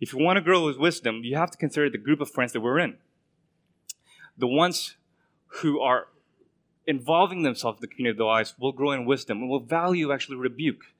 If 0.00 0.14
you 0.14 0.24
want 0.24 0.38
to 0.38 0.42
grow 0.42 0.64
with 0.64 0.78
wisdom, 0.78 1.20
you 1.22 1.36
have 1.36 1.50
to 1.50 1.58
consider 1.58 1.90
the 1.90 1.98
group 1.98 2.22
of 2.22 2.30
friends 2.30 2.54
that 2.54 2.62
we're 2.62 2.78
in. 2.78 2.96
The 4.38 4.48
ones 4.48 4.96
who 5.60 5.80
are 5.80 6.06
involving 6.86 7.42
themselves 7.42 7.76
in 7.76 7.82
the 7.82 7.94
community 7.94 8.12
of 8.12 8.18
the 8.18 8.24
wise 8.24 8.54
will 8.58 8.72
grow 8.72 8.92
in 8.92 9.04
wisdom 9.04 9.42
and 9.42 9.50
will 9.50 9.60
value 9.60 10.12
actually 10.12 10.38
rebuke 10.38 10.93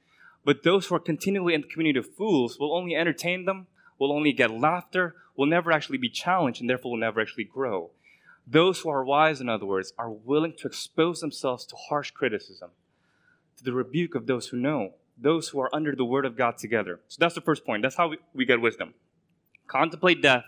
But 0.45 0.63
those 0.63 0.87
who 0.87 0.95
are 0.95 1.01
continually 1.01 1.55
in 1.55 1.63
the 1.63 1.69
community 1.69 1.99
of 1.99 2.15
fools 2.15 2.59
will 2.59 2.77
only 2.77 2.95
entertain 2.95 3.45
them, 3.45 3.67
will 3.99 4.13
only 4.13 4.33
get 4.33 4.51
laughter, 4.51 5.17
will 5.37 5.47
never 5.47 5.73
actually 5.73 5.99
be 5.99 6.09
challenged, 6.09 6.61
and 6.61 6.69
therefore 6.69 6.93
will 6.93 6.99
never 6.99 7.21
actually 7.21 7.45
grow. 7.45 7.91
Those 8.47 8.81
who 8.81 8.91
are 8.91 9.05
wise, 9.05 9.41
in 9.41 9.49
other 9.49 9.65
words, 9.65 9.95
are 9.97 10.11
willing 10.11 10.55
to 10.59 10.69
expose 10.69 11.21
themselves 11.21 11.65
to 11.67 11.77
harsh 11.89 12.11
criticism, 12.11 12.71
to 13.57 13.65
the 13.65 13.73
rebuke 13.73 14.15
of 14.15 14.27
those 14.27 14.49
who 14.49 14.59
know, 14.59 14.93
those 15.17 15.49
who 15.49 15.61
are 15.61 15.75
under 15.75 15.95
the 15.95 16.05
word 16.05 16.27
of 16.27 16.37
God 16.37 16.59
together. 16.59 17.01
So 17.09 17.17
that's 17.21 17.35
the 17.35 17.41
first 17.41 17.65
point. 17.65 17.83
That's 17.83 17.97
how 17.97 18.09
we, 18.09 18.19
we 18.35 18.45
get 18.45 18.61
wisdom. 18.61 18.95
Contemplate 19.67 20.21
death. 20.21 20.45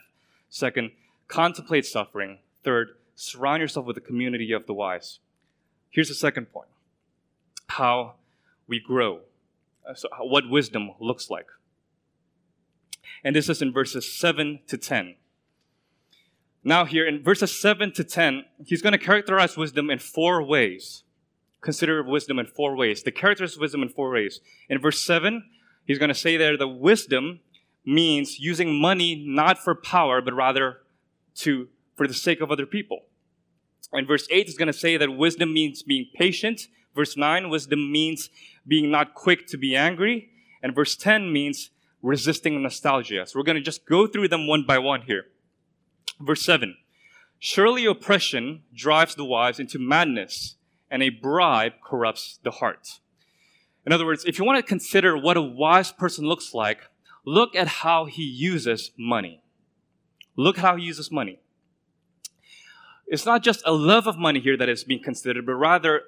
Second, 0.50 0.90
contemplate 1.26 1.86
suffering. 1.86 2.38
Third, 2.62 2.90
surround 3.14 3.62
yourself 3.62 3.86
with 3.86 3.96
a 3.96 4.02
community 4.02 4.52
of 4.52 4.66
the 4.66 4.74
wise. 4.74 5.20
Here's 5.90 6.08
the 6.08 6.14
second 6.14 6.52
point 6.52 6.68
how 7.68 8.16
we 8.68 8.78
grow. 8.78 9.20
Uh, 9.88 9.94
so, 9.94 10.08
what 10.20 10.48
wisdom 10.48 10.90
looks 11.00 11.30
like. 11.30 11.46
And 13.22 13.34
this 13.34 13.48
is 13.48 13.62
in 13.62 13.72
verses 13.72 14.10
7 14.10 14.60
to 14.66 14.76
10. 14.76 15.16
Now, 16.64 16.84
here 16.84 17.06
in 17.06 17.22
verses 17.22 17.58
7 17.58 17.92
to 17.92 18.04
10, 18.04 18.44
he's 18.66 18.82
going 18.82 18.92
to 18.92 18.98
characterize 18.98 19.56
wisdom 19.56 19.88
in 19.90 19.98
four 19.98 20.42
ways. 20.42 21.04
Consider 21.60 22.02
wisdom 22.02 22.38
in 22.38 22.46
four 22.46 22.76
ways. 22.76 23.02
The 23.02 23.12
characters 23.12 23.54
of 23.54 23.60
wisdom 23.60 23.82
in 23.82 23.88
four 23.88 24.10
ways. 24.10 24.40
In 24.68 24.80
verse 24.80 25.00
7, 25.00 25.44
he's 25.84 25.98
going 25.98 26.08
to 26.08 26.14
say 26.14 26.36
there 26.36 26.56
that 26.56 26.68
wisdom 26.68 27.40
means 27.84 28.40
using 28.40 28.80
money 28.80 29.24
not 29.26 29.58
for 29.58 29.74
power, 29.74 30.20
but 30.20 30.34
rather 30.34 30.78
to 31.36 31.68
for 31.96 32.06
the 32.06 32.14
sake 32.14 32.40
of 32.40 32.50
other 32.50 32.66
people. 32.66 33.02
In 33.92 34.06
verse 34.06 34.26
8 34.30 34.48
is 34.48 34.56
going 34.56 34.66
to 34.66 34.72
say 34.72 34.96
that 34.96 35.16
wisdom 35.16 35.54
means 35.54 35.82
being 35.82 36.06
patient. 36.14 36.68
Verse 36.94 37.16
9, 37.16 37.48
wisdom 37.48 37.90
means 37.92 38.30
being 38.66 38.90
not 38.90 39.14
quick 39.14 39.46
to 39.48 39.56
be 39.56 39.76
angry. 39.76 40.30
And 40.62 40.74
verse 40.74 40.96
10 40.96 41.32
means 41.32 41.70
resisting 42.02 42.62
nostalgia. 42.62 43.26
So 43.26 43.38
we're 43.38 43.44
going 43.44 43.56
to 43.56 43.62
just 43.62 43.86
go 43.86 44.06
through 44.06 44.28
them 44.28 44.46
one 44.46 44.64
by 44.66 44.78
one 44.78 45.02
here. 45.02 45.26
Verse 46.20 46.42
7 46.42 46.76
Surely 47.38 47.84
oppression 47.84 48.62
drives 48.74 49.14
the 49.14 49.24
wise 49.24 49.60
into 49.60 49.78
madness, 49.78 50.56
and 50.90 51.02
a 51.02 51.10
bribe 51.10 51.74
corrupts 51.84 52.38
the 52.42 52.50
heart. 52.50 53.00
In 53.84 53.92
other 53.92 54.06
words, 54.06 54.24
if 54.24 54.38
you 54.38 54.44
want 54.44 54.58
to 54.58 54.68
consider 54.68 55.16
what 55.16 55.36
a 55.36 55.42
wise 55.42 55.92
person 55.92 56.24
looks 56.24 56.54
like, 56.54 56.80
look 57.24 57.54
at 57.54 57.68
how 57.68 58.06
he 58.06 58.22
uses 58.22 58.90
money. 58.98 59.42
Look 60.36 60.58
how 60.58 60.76
he 60.76 60.84
uses 60.84 61.10
money. 61.10 61.40
It's 63.06 63.24
not 63.24 63.42
just 63.42 63.62
a 63.64 63.72
love 63.72 64.06
of 64.06 64.18
money 64.18 64.40
here 64.40 64.56
that 64.56 64.68
is 64.68 64.82
being 64.82 65.02
considered, 65.02 65.46
but 65.46 65.54
rather 65.54 66.02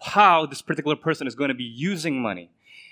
how 0.00 0.46
this 0.46 0.62
particular 0.62 0.96
person 0.96 1.26
is 1.26 1.34
going 1.34 1.48
to 1.48 1.54
be 1.54 1.64
using 1.64 2.20
money. 2.20 2.50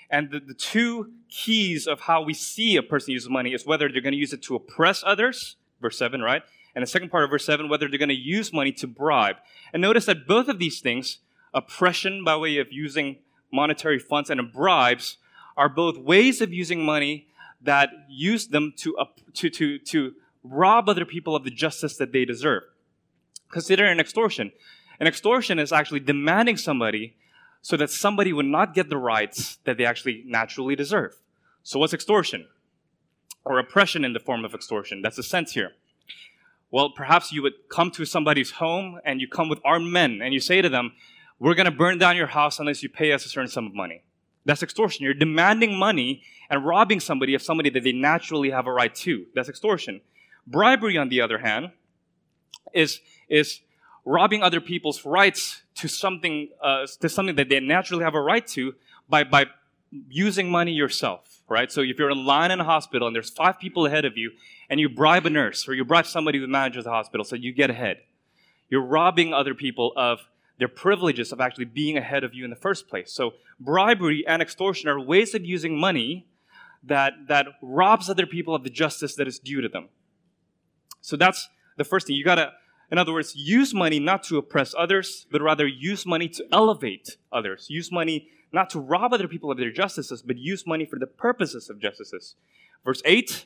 And 0.09 0.29
the, 0.31 0.39
the 0.39 0.53
two 0.53 1.11
keys 1.29 1.87
of 1.87 2.01
how 2.01 2.21
we 2.21 2.33
see 2.33 2.75
a 2.75 2.83
person 2.83 3.13
use 3.13 3.27
money 3.29 3.53
is 3.53 3.65
whether 3.65 3.89
they're 3.89 4.01
going 4.01 4.13
to 4.13 4.19
use 4.19 4.33
it 4.33 4.41
to 4.43 4.55
oppress 4.55 5.03
others, 5.05 5.55
verse 5.81 5.97
7, 5.97 6.21
right? 6.21 6.43
And 6.75 6.83
the 6.83 6.87
second 6.87 7.09
part 7.09 7.23
of 7.23 7.29
verse 7.29 7.45
7, 7.45 7.69
whether 7.69 7.87
they're 7.87 7.99
going 7.99 8.09
to 8.09 8.15
use 8.15 8.53
money 8.53 8.71
to 8.73 8.87
bribe. 8.87 9.37
And 9.71 9.81
notice 9.81 10.05
that 10.05 10.27
both 10.27 10.47
of 10.47 10.59
these 10.59 10.81
things, 10.81 11.19
oppression 11.53 12.23
by 12.23 12.35
way 12.35 12.57
of 12.57 12.71
using 12.71 13.17
monetary 13.51 13.99
funds 13.99 14.29
and 14.29 14.51
bribes, 14.51 15.17
are 15.55 15.69
both 15.69 15.97
ways 15.97 16.41
of 16.41 16.51
using 16.51 16.83
money 16.83 17.27
that 17.61 17.89
use 18.09 18.47
them 18.47 18.73
to, 18.77 18.95
to, 19.33 19.49
to, 19.49 19.79
to 19.79 20.13
rob 20.43 20.89
other 20.89 21.05
people 21.05 21.35
of 21.35 21.43
the 21.43 21.51
justice 21.51 21.97
that 21.97 22.11
they 22.11 22.25
deserve. 22.25 22.63
Consider 23.49 23.85
an 23.85 23.99
extortion. 23.99 24.51
An 25.03 25.07
extorsion 25.07 25.59
is 25.59 25.73
actually 25.73 25.99
demanding 25.99 26.55
somebody 26.55 27.17
so 27.61 27.75
that 27.75 27.89
somebody 27.89 28.31
would 28.31 28.45
not 28.45 28.73
get 28.73 28.87
the 28.87 28.95
rights 28.95 29.57
that 29.65 29.77
they 29.77 29.83
actually 29.83 30.23
naturally 30.25 30.77
deserve. 30.77 31.17
So, 31.61 31.77
what's 31.77 31.93
extortion? 31.93 32.47
Or 33.43 33.59
oppression 33.59 34.05
in 34.05 34.13
the 34.13 34.21
form 34.21 34.45
of 34.45 34.53
extortion? 34.53 35.01
That's 35.01 35.17
the 35.17 35.23
sense 35.23 35.51
here. 35.51 35.71
Well, 36.71 36.89
perhaps 36.89 37.33
you 37.33 37.41
would 37.41 37.67
come 37.67 37.91
to 37.91 38.05
somebody's 38.05 38.51
home 38.51 39.01
and 39.03 39.19
you 39.19 39.27
come 39.27 39.49
with 39.49 39.59
armed 39.65 39.91
men 39.91 40.21
and 40.23 40.33
you 40.33 40.39
say 40.39 40.61
to 40.61 40.69
them, 40.69 40.93
We're 41.37 41.53
going 41.53 41.65
to 41.65 41.77
burn 41.77 41.97
down 41.97 42.15
your 42.15 42.27
house 42.27 42.57
unless 42.57 42.81
you 42.81 42.87
pay 42.87 43.11
us 43.11 43.25
a 43.25 43.27
certain 43.27 43.49
sum 43.49 43.65
of 43.65 43.75
money. 43.75 44.03
That's 44.45 44.63
extortion. 44.63 45.03
You're 45.03 45.15
demanding 45.15 45.77
money 45.77 46.23
and 46.49 46.65
robbing 46.65 47.01
somebody 47.01 47.33
of 47.33 47.41
somebody 47.41 47.69
that 47.71 47.83
they 47.83 47.91
naturally 47.91 48.51
have 48.51 48.67
a 48.67 48.71
right 48.71 48.95
to. 49.03 49.25
That's 49.35 49.49
extortion. 49.49 49.99
Bribery, 50.47 50.97
on 50.97 51.09
the 51.09 51.19
other 51.19 51.39
hand, 51.39 51.71
is, 52.73 53.01
is 53.27 53.59
robbing 54.05 54.43
other 54.43 54.61
people's 54.61 55.05
rights 55.05 55.61
to 55.75 55.87
something, 55.87 56.49
uh, 56.61 56.85
to 56.99 57.09
something 57.09 57.35
that 57.35 57.49
they 57.49 57.59
naturally 57.59 58.03
have 58.03 58.15
a 58.15 58.21
right 58.21 58.45
to 58.47 58.73
by, 59.09 59.23
by 59.23 59.45
using 60.09 60.49
money 60.49 60.71
yourself, 60.71 61.41
right? 61.47 61.71
So 61.71 61.81
if 61.81 61.97
you're 61.97 62.11
in 62.11 62.25
line 62.25 62.51
in 62.51 62.59
a 62.59 62.63
hospital 62.63 63.07
and 63.07 63.15
there's 63.15 63.29
five 63.29 63.59
people 63.59 63.85
ahead 63.85 64.05
of 64.05 64.17
you 64.17 64.31
and 64.69 64.79
you 64.79 64.89
bribe 64.89 65.25
a 65.25 65.29
nurse 65.29 65.67
or 65.67 65.73
you 65.73 65.85
bribe 65.85 66.05
somebody 66.05 66.39
who 66.39 66.47
manages 66.47 66.83
the 66.83 66.89
hospital 66.89 67.23
so 67.23 67.35
you 67.35 67.53
get 67.53 67.69
ahead, 67.69 67.97
you're 68.69 68.85
robbing 68.85 69.33
other 69.33 69.53
people 69.53 69.93
of 69.95 70.19
their 70.59 70.67
privileges 70.67 71.31
of 71.31 71.39
actually 71.39 71.65
being 71.65 71.97
ahead 71.97 72.23
of 72.23 72.33
you 72.33 72.43
in 72.43 72.49
the 72.49 72.55
first 72.55 72.87
place. 72.87 73.11
So 73.11 73.33
bribery 73.59 74.25
and 74.27 74.41
extortion 74.41 74.89
are 74.89 74.99
ways 74.99 75.33
of 75.33 75.45
using 75.45 75.79
money 75.79 76.27
that, 76.83 77.13
that 77.27 77.47
robs 77.61 78.09
other 78.09 78.25
people 78.25 78.53
of 78.53 78.63
the 78.63 78.69
justice 78.69 79.15
that 79.15 79.27
is 79.27 79.39
due 79.39 79.61
to 79.61 79.69
them. 79.69 79.89
So 81.01 81.17
that's 81.17 81.49
the 81.77 81.83
first 81.83 82.07
thing. 82.07 82.15
You 82.15 82.23
gotta, 82.23 82.53
in 82.91 82.97
other 82.97 83.13
words, 83.13 83.35
use 83.35 83.73
money 83.73 83.99
not 83.99 84.23
to 84.23 84.37
oppress 84.37 84.75
others, 84.77 85.25
but 85.31 85.41
rather 85.41 85.65
use 85.65 86.05
money 86.05 86.27
to 86.29 86.45
elevate 86.51 87.17
others. 87.31 87.67
Use 87.69 87.91
money 87.91 88.29
not 88.51 88.69
to 88.69 88.79
rob 88.79 89.13
other 89.13 89.27
people 89.27 89.51
of 89.51 89.57
their 89.57 89.71
justices, 89.71 90.21
but 90.21 90.37
use 90.37 90.67
money 90.67 90.85
for 90.85 90.99
the 90.99 91.07
purposes 91.07 91.69
of 91.69 91.79
justices. 91.79 92.35
Verse 92.85 93.01
8, 93.05 93.45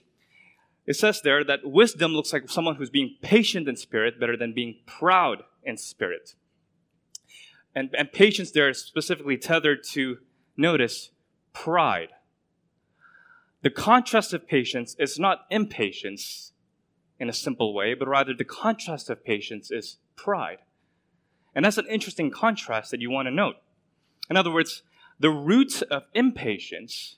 it 0.85 0.95
says 0.95 1.21
there 1.21 1.43
that 1.43 1.59
wisdom 1.63 2.13
looks 2.13 2.33
like 2.33 2.49
someone 2.49 2.75
who's 2.75 2.89
being 2.89 3.15
patient 3.21 3.67
in 3.67 3.75
spirit 3.75 4.19
better 4.19 4.37
than 4.37 4.53
being 4.53 4.79
proud 4.85 5.43
in 5.63 5.77
spirit. 5.77 6.35
And, 7.75 7.93
and 7.97 8.11
patience 8.11 8.51
there 8.51 8.69
is 8.69 8.79
specifically 8.79 9.37
tethered 9.37 9.83
to, 9.91 10.17
notice, 10.57 11.11
pride. 11.53 12.09
The 13.61 13.69
contrast 13.69 14.33
of 14.33 14.47
patience 14.47 14.95
is 14.97 15.19
not 15.19 15.45
impatience, 15.51 16.53
in 17.19 17.29
a 17.29 17.33
simple 17.33 17.73
way, 17.73 17.93
but 17.93 18.07
rather 18.07 18.33
the 18.33 18.43
contrast 18.43 19.09
of 19.09 19.23
patience 19.23 19.71
is 19.71 19.97
pride. 20.15 20.59
And 21.55 21.65
that's 21.65 21.77
an 21.77 21.87
interesting 21.87 22.29
contrast 22.29 22.91
that 22.91 23.01
you 23.01 23.09
want 23.09 23.27
to 23.27 23.31
note. 23.31 23.55
In 24.29 24.37
other 24.37 24.51
words, 24.51 24.83
the 25.19 25.29
root 25.29 25.81
of 25.83 26.03
impatience 26.13 27.15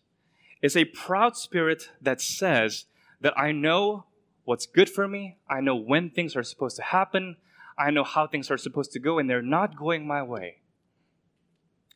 is 0.62 0.78
a 0.78 0.86
proud 0.86 1.36
spirit 1.36 1.90
that 2.02 2.22
says 2.22 2.86
that 3.22 3.38
I 3.38 3.52
know 3.52 4.06
what's 4.46 4.66
good 4.66 4.90
for 4.90 5.08
me, 5.08 5.38
I 5.50 5.62
know 5.62 5.76
when 5.76 6.10
things 6.10 6.36
are 6.36 6.44
supposed 6.44 6.78
to 6.78 6.84
happen, 6.84 7.38
I 7.78 7.92
know 7.92 8.04
how 8.04 8.28
things 8.28 8.50
are 8.50 8.58
supposed 8.58 8.92
to 8.94 9.00
go, 9.00 9.20
and 9.20 9.30
they're 9.30 9.42
not 9.42 9.78
going 9.78 10.08
my 10.08 10.24
way. 10.24 10.58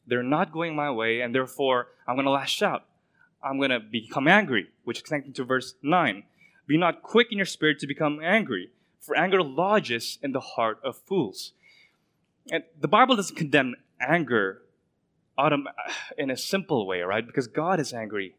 They're 0.05 0.23
not 0.23 0.51
going 0.51 0.75
my 0.75 0.91
way, 0.91 1.21
and 1.21 1.33
therefore 1.33 1.87
I'm 2.07 2.15
going 2.15 2.25
to 2.25 2.31
lash 2.31 2.61
out. 2.61 2.85
I'm 3.43 3.57
going 3.57 3.71
to 3.71 3.79
become 3.79 4.27
angry, 4.27 4.67
which 4.83 4.97
is 4.99 5.03
connected 5.03 5.35
to 5.35 5.43
verse 5.43 5.75
9. 5.81 6.23
Be 6.65 6.77
not 6.77 7.03
quick 7.03 7.27
in 7.31 7.37
your 7.37 7.45
spirit 7.45 7.79
to 7.79 7.87
become 7.87 8.19
angry, 8.23 8.71
for 8.99 9.17
anger 9.17 9.43
lodges 9.43 10.17
in 10.21 10.31
the 10.31 10.39
heart 10.39 10.79
of 10.83 10.97
fools. 10.97 11.53
And 12.51 12.63
the 12.79 12.87
Bible 12.87 13.15
doesn't 13.15 13.35
condemn 13.35 13.75
anger 13.99 14.61
in 16.17 16.29
a 16.29 16.37
simple 16.37 16.85
way, 16.87 17.01
right? 17.01 17.25
Because 17.25 17.47
God 17.47 17.79
is 17.79 17.93
angry. 17.93 18.35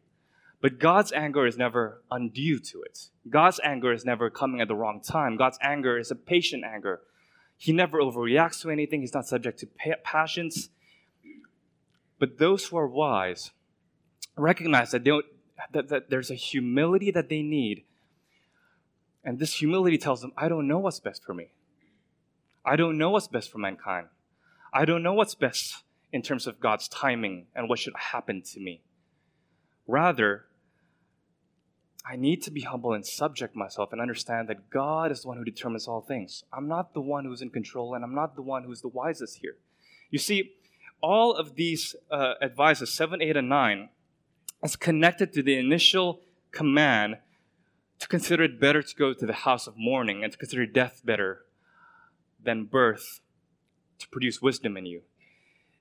But 0.61 0.79
God's 0.79 1.11
anger 1.11 1.45
is 1.45 1.57
never 1.57 2.01
undue 2.09 2.59
to 2.59 2.81
it. 2.81 3.09
God's 3.29 3.59
anger 3.63 3.93
is 3.93 4.05
never 4.05 4.29
coming 4.29 4.61
at 4.61 4.67
the 4.67 4.75
wrong 4.75 5.01
time. 5.01 5.37
God's 5.37 5.59
anger 5.61 5.97
is 5.97 6.09
a 6.09 6.15
patient 6.15 6.63
anger. 6.63 7.01
He 7.57 7.71
never 7.71 7.99
overreacts 7.99 8.61
to 8.61 8.69
anything, 8.69 9.01
He's 9.01 9.13
not 9.13 9.27
subject 9.27 9.59
to 9.59 9.67
passions. 10.03 10.69
But 12.17 12.37
those 12.37 12.65
who 12.65 12.77
are 12.77 12.87
wise 12.87 13.51
recognize 14.37 14.91
that, 14.91 15.03
they 15.03 15.21
that, 15.73 15.89
that 15.89 16.09
there's 16.09 16.31
a 16.31 16.35
humility 16.35 17.11
that 17.11 17.29
they 17.29 17.41
need 17.41 17.83
and 19.25 19.39
this 19.39 19.55
humility 19.55 19.97
tells 19.97 20.21
them, 20.21 20.31
I 20.37 20.47
don't 20.47 20.67
know 20.67 20.77
what's 20.77 20.99
best 20.99 21.23
for 21.23 21.33
me. 21.33 21.49
I 22.63 22.75
don't 22.75 22.97
know 22.97 23.09
what's 23.09 23.27
best 23.27 23.51
for 23.51 23.57
mankind. 23.57 24.07
I 24.71 24.85
don't 24.85 25.03
know 25.03 25.13
what's 25.13 25.35
best 25.35 25.83
in 26.13 26.21
terms 26.21 26.47
of 26.47 26.59
God's 26.59 26.87
timing 26.87 27.47
and 27.55 27.67
what 27.67 27.79
should 27.79 27.95
happen 27.95 28.43
to 28.53 28.59
me. 28.59 28.81
Rather, 29.87 30.45
I 32.07 32.15
need 32.15 32.43
to 32.43 32.51
be 32.51 32.61
humble 32.61 32.93
and 32.93 33.05
subject 33.05 33.55
myself 33.55 33.91
and 33.91 33.99
understand 33.99 34.47
that 34.49 34.69
God 34.69 35.11
is 35.11 35.23
the 35.23 35.27
one 35.27 35.37
who 35.37 35.43
determines 35.43 35.87
all 35.87 36.01
things. 36.01 36.43
I'm 36.53 36.67
not 36.67 36.93
the 36.93 37.01
one 37.01 37.25
who's 37.25 37.41
in 37.41 37.49
control 37.49 37.95
and 37.95 38.03
I'm 38.03 38.13
not 38.13 38.35
the 38.35 38.43
one 38.43 38.63
who's 38.63 38.81
the 38.81 38.89
wisest 38.89 39.39
here. 39.39 39.57
You 40.11 40.19
see, 40.19 40.51
all 41.01 41.33
of 41.33 41.55
these 41.55 41.95
uh, 42.11 42.35
advices, 42.41 42.93
7, 42.93 43.21
8, 43.21 43.37
and 43.37 43.49
9, 43.49 43.89
is 44.63 44.75
connected 44.75 45.33
to 45.33 45.41
the 45.41 45.57
initial 45.57 46.21
command 46.51 47.17
to 47.99 48.07
consider 48.07 48.43
it 48.43 48.59
better 48.59 48.81
to 48.81 48.95
go 48.95 49.13
to 49.13 49.25
the 49.25 49.33
house 49.33 49.67
of 49.67 49.75
mourning 49.77 50.23
and 50.23 50.31
to 50.31 50.37
consider 50.37 50.65
death 50.65 51.01
better 51.03 51.45
than 52.41 52.65
birth 52.65 53.21
to 53.99 54.07
produce 54.09 54.41
wisdom 54.41 54.77
in 54.77 54.85
you. 54.85 55.01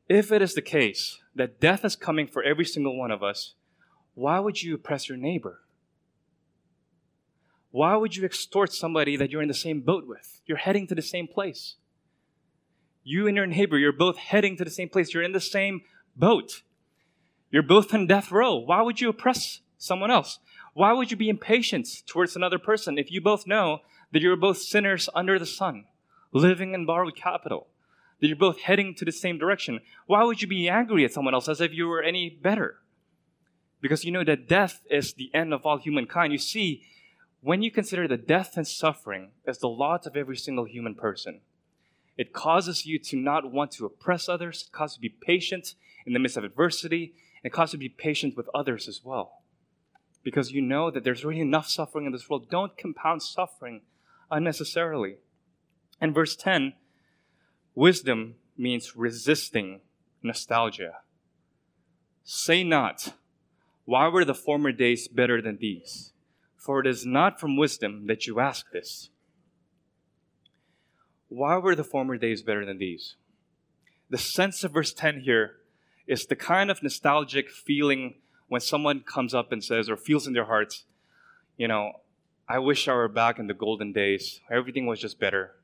if 0.08 0.30
it 0.30 0.42
is 0.42 0.54
the 0.54 0.62
case 0.62 1.18
that 1.34 1.60
death 1.60 1.84
is 1.84 1.96
coming 1.96 2.26
for 2.26 2.42
every 2.42 2.64
single 2.64 2.96
one 2.96 3.10
of 3.10 3.22
us, 3.22 3.54
why 4.14 4.38
would 4.38 4.62
you 4.62 4.74
oppress 4.74 5.08
your 5.08 5.18
neighbor? 5.18 5.60
Why 7.70 7.96
would 7.96 8.14
you 8.14 8.24
extort 8.24 8.72
somebody 8.72 9.16
that 9.16 9.30
you're 9.30 9.42
in 9.42 9.48
the 9.48 9.54
same 9.54 9.80
boat 9.80 10.06
with? 10.06 10.40
You're 10.46 10.58
heading 10.58 10.86
to 10.86 10.94
the 10.94 11.02
same 11.02 11.26
place. 11.26 11.74
You 13.02 13.26
and 13.26 13.36
your 13.36 13.46
neighbor, 13.46 13.76
you're 13.76 13.92
both 13.92 14.16
heading 14.16 14.56
to 14.58 14.64
the 14.64 14.70
same 14.70 14.88
place. 14.88 15.12
You're 15.12 15.24
in 15.24 15.32
the 15.32 15.40
same 15.40 15.82
boat. 16.14 16.62
You're 17.50 17.62
both 17.62 17.92
on 17.92 18.06
death 18.06 18.30
row. 18.30 18.54
Why 18.56 18.80
would 18.82 19.00
you 19.00 19.08
oppress 19.08 19.60
someone 19.76 20.10
else? 20.10 20.38
Why 20.74 20.92
would 20.92 21.12
you 21.12 21.16
be 21.16 21.28
impatient 21.28 22.02
towards 22.04 22.34
another 22.34 22.58
person 22.58 22.98
if 22.98 23.10
you 23.10 23.20
both 23.20 23.46
know 23.46 23.78
that 24.12 24.20
you're 24.20 24.36
both 24.36 24.58
sinners 24.58 25.08
under 25.14 25.38
the 25.38 25.46
sun, 25.46 25.84
living 26.32 26.74
in 26.74 26.84
borrowed 26.84 27.16
capital? 27.16 27.68
That 28.20 28.26
you're 28.26 28.36
both 28.36 28.60
heading 28.60 28.94
to 28.96 29.04
the 29.04 29.12
same 29.12 29.38
direction? 29.38 29.80
Why 30.06 30.24
would 30.24 30.42
you 30.42 30.48
be 30.48 30.68
angry 30.68 31.04
at 31.04 31.12
someone 31.12 31.32
else 31.32 31.48
as 31.48 31.60
if 31.60 31.72
you 31.72 31.86
were 31.86 32.02
any 32.02 32.28
better? 32.28 32.80
Because 33.80 34.04
you 34.04 34.10
know 34.10 34.24
that 34.24 34.48
death 34.48 34.80
is 34.90 35.14
the 35.14 35.30
end 35.32 35.54
of 35.54 35.64
all 35.64 35.78
humankind. 35.78 36.32
You 36.32 36.38
see, 36.38 36.82
when 37.40 37.62
you 37.62 37.70
consider 37.70 38.08
the 38.08 38.16
death 38.16 38.56
and 38.56 38.66
suffering 38.66 39.30
as 39.46 39.58
the 39.58 39.68
lot 39.68 40.06
of 40.06 40.16
every 40.16 40.36
single 40.36 40.64
human 40.64 40.96
person, 40.96 41.40
it 42.16 42.32
causes 42.32 42.84
you 42.84 42.98
to 42.98 43.16
not 43.16 43.52
want 43.52 43.70
to 43.72 43.86
oppress 43.86 44.28
others, 44.28 44.64
it 44.66 44.72
causes 44.72 44.98
you 45.00 45.08
to 45.08 45.14
be 45.14 45.24
patient 45.24 45.74
in 46.04 46.14
the 46.14 46.18
midst 46.18 46.36
of 46.36 46.42
adversity, 46.42 47.14
and 47.42 47.52
it 47.52 47.54
causes 47.54 47.74
you 47.74 47.78
to 47.78 47.94
be 47.94 48.02
patient 48.02 48.36
with 48.36 48.48
others 48.54 48.88
as 48.88 49.02
well. 49.04 49.43
Because 50.24 50.50
you 50.50 50.62
know 50.62 50.90
that 50.90 51.04
there's 51.04 51.24
already 51.24 51.40
enough 51.40 51.68
suffering 51.68 52.06
in 52.06 52.12
this 52.12 52.28
world. 52.28 52.50
Don't 52.50 52.76
compound 52.76 53.22
suffering 53.22 53.82
unnecessarily. 54.30 55.16
And 56.00 56.14
verse 56.14 56.34
10 56.34 56.72
wisdom 57.74 58.36
means 58.56 58.96
resisting 58.96 59.80
nostalgia. 60.22 60.94
Say 62.24 62.64
not, 62.64 63.12
Why 63.84 64.08
were 64.08 64.24
the 64.24 64.34
former 64.34 64.72
days 64.72 65.08
better 65.08 65.42
than 65.42 65.58
these? 65.58 66.12
For 66.56 66.80
it 66.80 66.86
is 66.86 67.04
not 67.04 67.38
from 67.38 67.58
wisdom 67.58 68.06
that 68.06 68.26
you 68.26 68.40
ask 68.40 68.70
this. 68.72 69.10
Why 71.28 71.58
were 71.58 71.74
the 71.74 71.84
former 71.84 72.16
days 72.16 72.42
better 72.42 72.64
than 72.64 72.78
these? 72.78 73.16
The 74.08 74.18
sense 74.18 74.64
of 74.64 74.72
verse 74.72 74.92
10 74.92 75.20
here 75.20 75.56
is 76.06 76.26
the 76.26 76.36
kind 76.36 76.70
of 76.70 76.82
nostalgic 76.82 77.50
feeling 77.50 78.14
when 78.48 78.60
someone 78.60 79.00
comes 79.00 79.34
up 79.34 79.52
and 79.52 79.62
says, 79.62 79.88
or 79.88 79.96
feels 79.96 80.26
in 80.26 80.32
their 80.32 80.44
hearts, 80.44 80.84
you 81.56 81.68
know, 81.68 82.00
I 82.48 82.58
wish 82.58 82.88
I 82.88 82.94
were 82.94 83.08
back 83.08 83.38
in 83.38 83.46
the 83.46 83.54
golden 83.54 83.92
days. 83.92 84.40
Everything 84.50 84.86
was 84.86 85.00
just 85.00 85.18
better. 85.18 85.56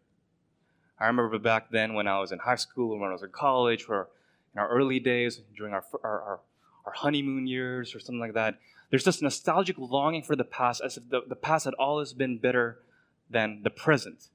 I 0.98 1.06
remember 1.06 1.38
back 1.38 1.70
then 1.70 1.94
when 1.94 2.06
I 2.06 2.18
was 2.20 2.32
in 2.32 2.38
high 2.38 2.56
school 2.56 2.92
and 2.92 3.00
when 3.00 3.10
I 3.10 3.14
was 3.14 3.22
in 3.22 3.30
college, 3.30 3.86
or 3.88 4.08
in 4.54 4.60
our 4.60 4.68
early 4.68 5.00
days, 5.00 5.40
during 5.56 5.72
our, 5.72 5.84
our, 6.02 6.22
our, 6.22 6.40
our 6.86 6.92
honeymoon 6.92 7.46
years 7.46 7.94
or 7.94 8.00
something 8.00 8.20
like 8.20 8.34
that, 8.34 8.58
there's 8.90 9.04
this 9.04 9.22
nostalgic 9.22 9.76
longing 9.78 10.22
for 10.22 10.36
the 10.36 10.44
past 10.44 10.82
as 10.84 10.96
if 10.96 11.08
the, 11.08 11.22
the 11.26 11.36
past 11.36 11.64
had 11.64 11.74
always 11.74 12.12
been 12.12 12.38
better 12.38 12.80
than 13.30 13.60
the 13.62 13.70
present. 13.70 14.28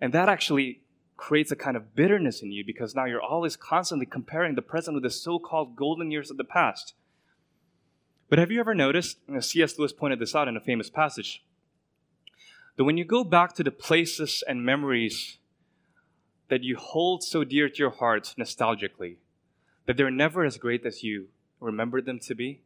And 0.00 0.12
that 0.12 0.28
actually 0.28 0.80
creates 1.16 1.50
a 1.50 1.56
kind 1.56 1.76
of 1.76 1.94
bitterness 1.94 2.42
in 2.42 2.52
you 2.52 2.64
because 2.64 2.94
now 2.94 3.04
you're 3.04 3.22
always 3.22 3.56
constantly 3.56 4.06
comparing 4.06 4.54
the 4.54 4.62
present 4.62 4.94
with 4.94 5.02
the 5.02 5.10
so 5.10 5.38
called 5.38 5.76
golden 5.76 6.10
years 6.10 6.30
of 6.30 6.36
the 6.36 6.44
past. 6.44 6.94
But 8.28 8.38
have 8.40 8.50
you 8.50 8.58
ever 8.58 8.74
noticed, 8.74 9.18
C.S. 9.40 9.78
Lewis 9.78 9.92
pointed 9.92 10.18
this 10.18 10.34
out 10.34 10.48
in 10.48 10.56
a 10.56 10.60
famous 10.60 10.90
passage, 10.90 11.44
that 12.76 12.84
when 12.84 12.96
you 12.96 13.04
go 13.04 13.22
back 13.22 13.54
to 13.54 13.62
the 13.62 13.70
places 13.70 14.42
and 14.48 14.64
memories 14.64 15.38
that 16.48 16.64
you 16.64 16.76
hold 16.76 17.22
so 17.22 17.44
dear 17.44 17.68
to 17.68 17.78
your 17.78 17.90
heart 17.90 18.34
nostalgically, 18.38 19.16
that 19.86 19.96
they're 19.96 20.10
never 20.10 20.44
as 20.44 20.58
great 20.58 20.84
as 20.84 21.04
you 21.04 21.28
remember 21.60 22.00
them 22.00 22.18
to 22.20 22.34
be? 22.34 22.60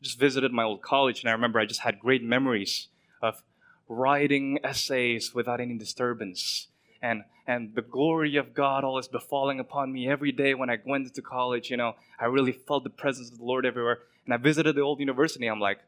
I 0.00 0.02
just 0.02 0.18
visited 0.18 0.52
my 0.52 0.64
old 0.64 0.82
college 0.82 1.20
and 1.20 1.30
I 1.30 1.32
remember 1.32 1.60
I 1.60 1.66
just 1.66 1.82
had 1.82 2.00
great 2.00 2.24
memories 2.24 2.88
of 3.22 3.42
writing 3.88 4.58
essays 4.64 5.32
without 5.32 5.60
any 5.60 5.78
disturbance 5.78 6.68
and 7.02 7.24
and 7.46 7.74
the 7.74 7.82
glory 7.82 8.36
of 8.36 8.54
God 8.54 8.84
always 8.84 9.08
befalling 9.08 9.58
upon 9.58 9.92
me 9.92 10.08
every 10.08 10.30
day 10.30 10.54
when 10.54 10.70
I 10.70 10.78
went 10.84 11.06
into 11.06 11.22
college. 11.22 11.70
You 11.70 11.76
know, 11.76 11.96
I 12.18 12.26
really 12.26 12.52
felt 12.52 12.84
the 12.84 12.90
presence 12.90 13.30
of 13.30 13.38
the 13.38 13.44
Lord 13.44 13.66
everywhere. 13.66 13.98
And 14.24 14.32
I 14.32 14.36
visited 14.36 14.76
the 14.76 14.80
old 14.80 15.00
university. 15.00 15.46
I'm 15.46 15.58
like, 15.58 15.80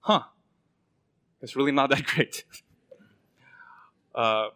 huh, 0.00 0.22
it's 1.42 1.56
really 1.56 1.72
not 1.72 1.90
that 1.90 2.04
great. 2.14 2.44
uh, 4.14 4.50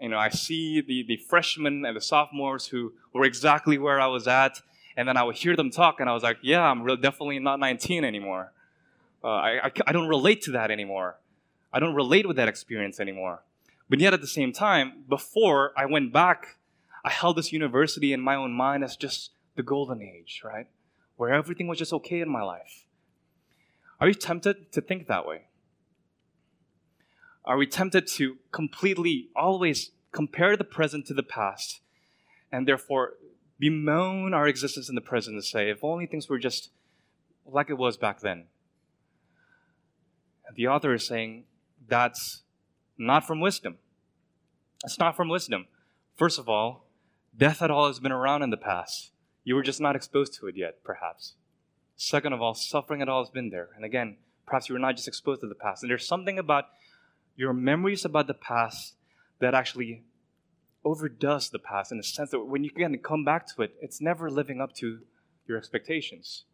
you 0.00 0.10
know, 0.10 0.18
I 0.18 0.28
see 0.28 0.80
the, 0.80 1.02
the 1.02 1.16
freshmen 1.16 1.84
and 1.84 1.96
the 1.96 2.00
sophomores 2.00 2.66
who 2.66 2.92
were 3.12 3.24
exactly 3.24 3.78
where 3.78 4.00
I 4.00 4.06
was 4.06 4.28
at, 4.28 4.60
and 4.96 5.08
then 5.08 5.16
I 5.16 5.22
would 5.22 5.36
hear 5.36 5.56
them 5.56 5.70
talk, 5.70 5.98
and 5.98 6.08
I 6.08 6.14
was 6.14 6.22
like, 6.22 6.38
yeah, 6.42 6.62
I'm 6.62 6.82
really 6.82 7.00
definitely 7.00 7.38
not 7.38 7.58
19 7.58 8.04
anymore. 8.04 8.52
Uh, 9.24 9.28
I, 9.28 9.66
I, 9.66 9.72
I 9.88 9.92
don't 9.92 10.08
relate 10.08 10.42
to 10.42 10.52
that 10.52 10.70
anymore. 10.70 11.18
I 11.72 11.80
don't 11.80 11.94
relate 11.94 12.28
with 12.28 12.36
that 12.36 12.48
experience 12.48 13.00
anymore. 13.00 13.42
But 13.88 14.00
yet 14.00 14.14
at 14.14 14.20
the 14.20 14.26
same 14.26 14.52
time, 14.52 15.04
before 15.08 15.72
I 15.76 15.86
went 15.86 16.12
back, 16.12 16.58
I 17.04 17.10
held 17.10 17.36
this 17.36 17.52
university 17.52 18.12
in 18.12 18.20
my 18.20 18.34
own 18.34 18.52
mind 18.52 18.84
as 18.84 18.96
just 18.96 19.30
the 19.56 19.62
golden 19.62 20.02
age, 20.02 20.42
right? 20.44 20.66
Where 21.16 21.32
everything 21.32 21.66
was 21.66 21.78
just 21.78 21.92
okay 21.92 22.20
in 22.20 22.28
my 22.28 22.42
life. 22.42 22.84
Are 24.00 24.08
you 24.08 24.14
tempted 24.14 24.72
to 24.72 24.80
think 24.80 25.06
that 25.06 25.26
way? 25.26 25.46
Are 27.44 27.56
we 27.56 27.66
tempted 27.66 28.06
to 28.08 28.36
completely 28.52 29.28
always 29.34 29.90
compare 30.12 30.56
the 30.56 30.64
present 30.64 31.06
to 31.06 31.14
the 31.14 31.22
past 31.22 31.80
and 32.52 32.68
therefore 32.68 33.14
bemoan 33.58 34.34
our 34.34 34.46
existence 34.46 34.88
in 34.88 34.94
the 34.94 35.00
present 35.00 35.34
and 35.34 35.44
say, 35.44 35.70
if 35.70 35.82
only 35.82 36.06
things 36.06 36.28
were 36.28 36.38
just 36.38 36.70
like 37.44 37.70
it 37.70 37.78
was 37.78 37.96
back 37.96 38.20
then. 38.20 38.44
And 40.46 40.56
the 40.56 40.68
author 40.68 40.94
is 40.94 41.06
saying 41.06 41.44
that's 41.86 42.42
not 42.98 43.26
from 43.26 43.40
wisdom. 43.40 43.78
It's 44.84 44.98
not 44.98 45.16
from 45.16 45.28
wisdom. 45.28 45.66
First 46.16 46.38
of 46.38 46.48
all, 46.48 46.86
death 47.36 47.62
at 47.62 47.70
all 47.70 47.86
has 47.86 48.00
been 48.00 48.12
around 48.12 48.42
in 48.42 48.50
the 48.50 48.56
past. 48.56 49.12
You 49.44 49.54
were 49.54 49.62
just 49.62 49.80
not 49.80 49.96
exposed 49.96 50.34
to 50.34 50.46
it 50.48 50.56
yet, 50.56 50.82
perhaps. 50.84 51.34
Second 51.96 52.32
of 52.32 52.42
all, 52.42 52.54
suffering 52.54 53.02
at 53.02 53.08
all 53.08 53.22
has 53.22 53.30
been 53.30 53.50
there. 53.50 53.70
And 53.74 53.84
again, 53.84 54.16
perhaps 54.46 54.68
you 54.68 54.74
were 54.74 54.78
not 54.78 54.96
just 54.96 55.08
exposed 55.08 55.40
to 55.40 55.48
the 55.48 55.54
past. 55.54 55.82
And 55.82 55.90
there's 55.90 56.06
something 56.06 56.38
about 56.38 56.66
your 57.36 57.52
memories 57.52 58.04
about 58.04 58.26
the 58.26 58.34
past 58.34 58.94
that 59.40 59.54
actually 59.54 60.04
overdoes 60.84 61.50
the 61.50 61.58
past 61.58 61.92
in 61.92 61.98
the 61.98 62.04
sense 62.04 62.30
that 62.30 62.40
when 62.40 62.64
you 62.64 62.70
can 62.70 62.96
come 62.98 63.24
back 63.24 63.46
to 63.54 63.62
it, 63.62 63.74
it's 63.80 64.00
never 64.00 64.30
living 64.30 64.60
up 64.60 64.74
to 64.74 65.00
your 65.46 65.56
expectations. 65.56 66.44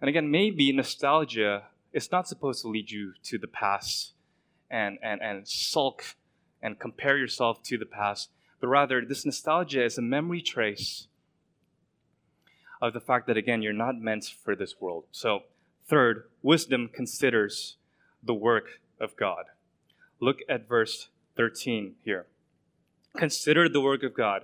And 0.00 0.08
again, 0.08 0.30
maybe 0.30 0.72
nostalgia 0.72 1.64
is 1.92 2.10
not 2.12 2.28
supposed 2.28 2.62
to 2.62 2.68
lead 2.68 2.90
you 2.90 3.14
to 3.24 3.38
the 3.38 3.48
past 3.48 4.12
and, 4.70 4.98
and, 5.02 5.20
and 5.20 5.48
sulk 5.48 6.16
and 6.62 6.78
compare 6.78 7.16
yourself 7.16 7.62
to 7.64 7.78
the 7.78 7.86
past, 7.86 8.30
but 8.60 8.68
rather 8.68 9.04
this 9.04 9.24
nostalgia 9.24 9.84
is 9.84 9.98
a 9.98 10.02
memory 10.02 10.42
trace 10.42 11.08
of 12.80 12.92
the 12.92 13.00
fact 13.00 13.26
that, 13.26 13.36
again, 13.36 13.62
you're 13.62 13.72
not 13.72 14.00
meant 14.00 14.24
for 14.24 14.54
this 14.54 14.80
world. 14.80 15.04
So, 15.10 15.44
third, 15.88 16.24
wisdom 16.42 16.88
considers 16.92 17.76
the 18.22 18.34
work 18.34 18.80
of 19.00 19.16
God. 19.16 19.46
Look 20.20 20.38
at 20.48 20.68
verse 20.68 21.08
13 21.36 21.96
here. 22.04 22.26
Consider 23.16 23.68
the 23.68 23.80
work 23.80 24.02
of 24.02 24.14
God. 24.14 24.42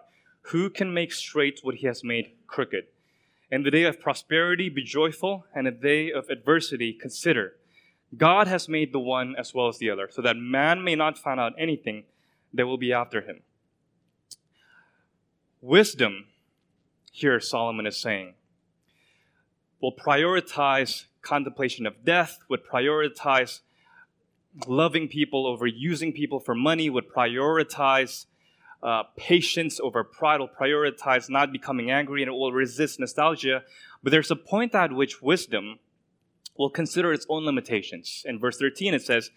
Who 0.48 0.68
can 0.68 0.92
make 0.92 1.12
straight 1.12 1.60
what 1.62 1.76
he 1.76 1.86
has 1.86 2.04
made 2.04 2.32
crooked? 2.46 2.84
In 3.50 3.62
the 3.62 3.70
day 3.70 3.84
of 3.84 4.00
prosperity, 4.00 4.68
be 4.68 4.82
joyful, 4.82 5.46
and 5.54 5.66
in 5.66 5.74
the 5.74 5.80
day 5.80 6.12
of 6.12 6.28
adversity, 6.28 6.92
consider. 6.92 7.56
God 8.16 8.48
has 8.48 8.68
made 8.68 8.92
the 8.92 9.00
one 9.00 9.34
as 9.36 9.54
well 9.54 9.68
as 9.68 9.78
the 9.78 9.90
other, 9.90 10.08
so 10.10 10.22
that 10.22 10.36
man 10.36 10.84
may 10.84 10.94
not 10.94 11.18
find 11.18 11.40
out 11.40 11.54
anything 11.58 12.04
that 12.52 12.66
will 12.66 12.78
be 12.78 12.92
after 12.92 13.22
him. 13.22 13.40
Wisdom, 15.60 16.26
here 17.10 17.40
Solomon 17.40 17.86
is 17.86 17.96
saying, 17.96 18.34
will 19.80 19.94
prioritize 19.94 21.04
contemplation 21.22 21.86
of 21.86 22.04
death, 22.04 22.38
would 22.48 22.66
prioritize 22.66 23.60
loving 24.66 25.08
people 25.08 25.46
over 25.46 25.66
using 25.66 26.12
people 26.12 26.38
for 26.38 26.54
money, 26.54 26.90
would 26.90 27.08
prioritize 27.08 28.26
uh, 28.82 29.02
patience 29.16 29.80
over 29.80 30.04
pride 30.04 30.38
will 30.38 30.48
prioritize 30.48 31.30
not 31.30 31.50
becoming 31.50 31.90
angry 31.90 32.22
and 32.22 32.28
it 32.28 32.34
will 32.34 32.52
resist 32.52 33.00
nostalgia. 33.00 33.62
But 34.02 34.10
there's 34.10 34.30
a 34.30 34.36
point 34.36 34.74
at 34.74 34.92
which 34.92 35.22
wisdom 35.22 35.78
will 36.56 36.70
consider 36.70 37.12
its 37.12 37.26
own 37.28 37.44
limitations. 37.44 38.22
In 38.24 38.38
verse 38.38 38.58
13, 38.58 38.94
it 38.94 39.02
says, 39.02 39.30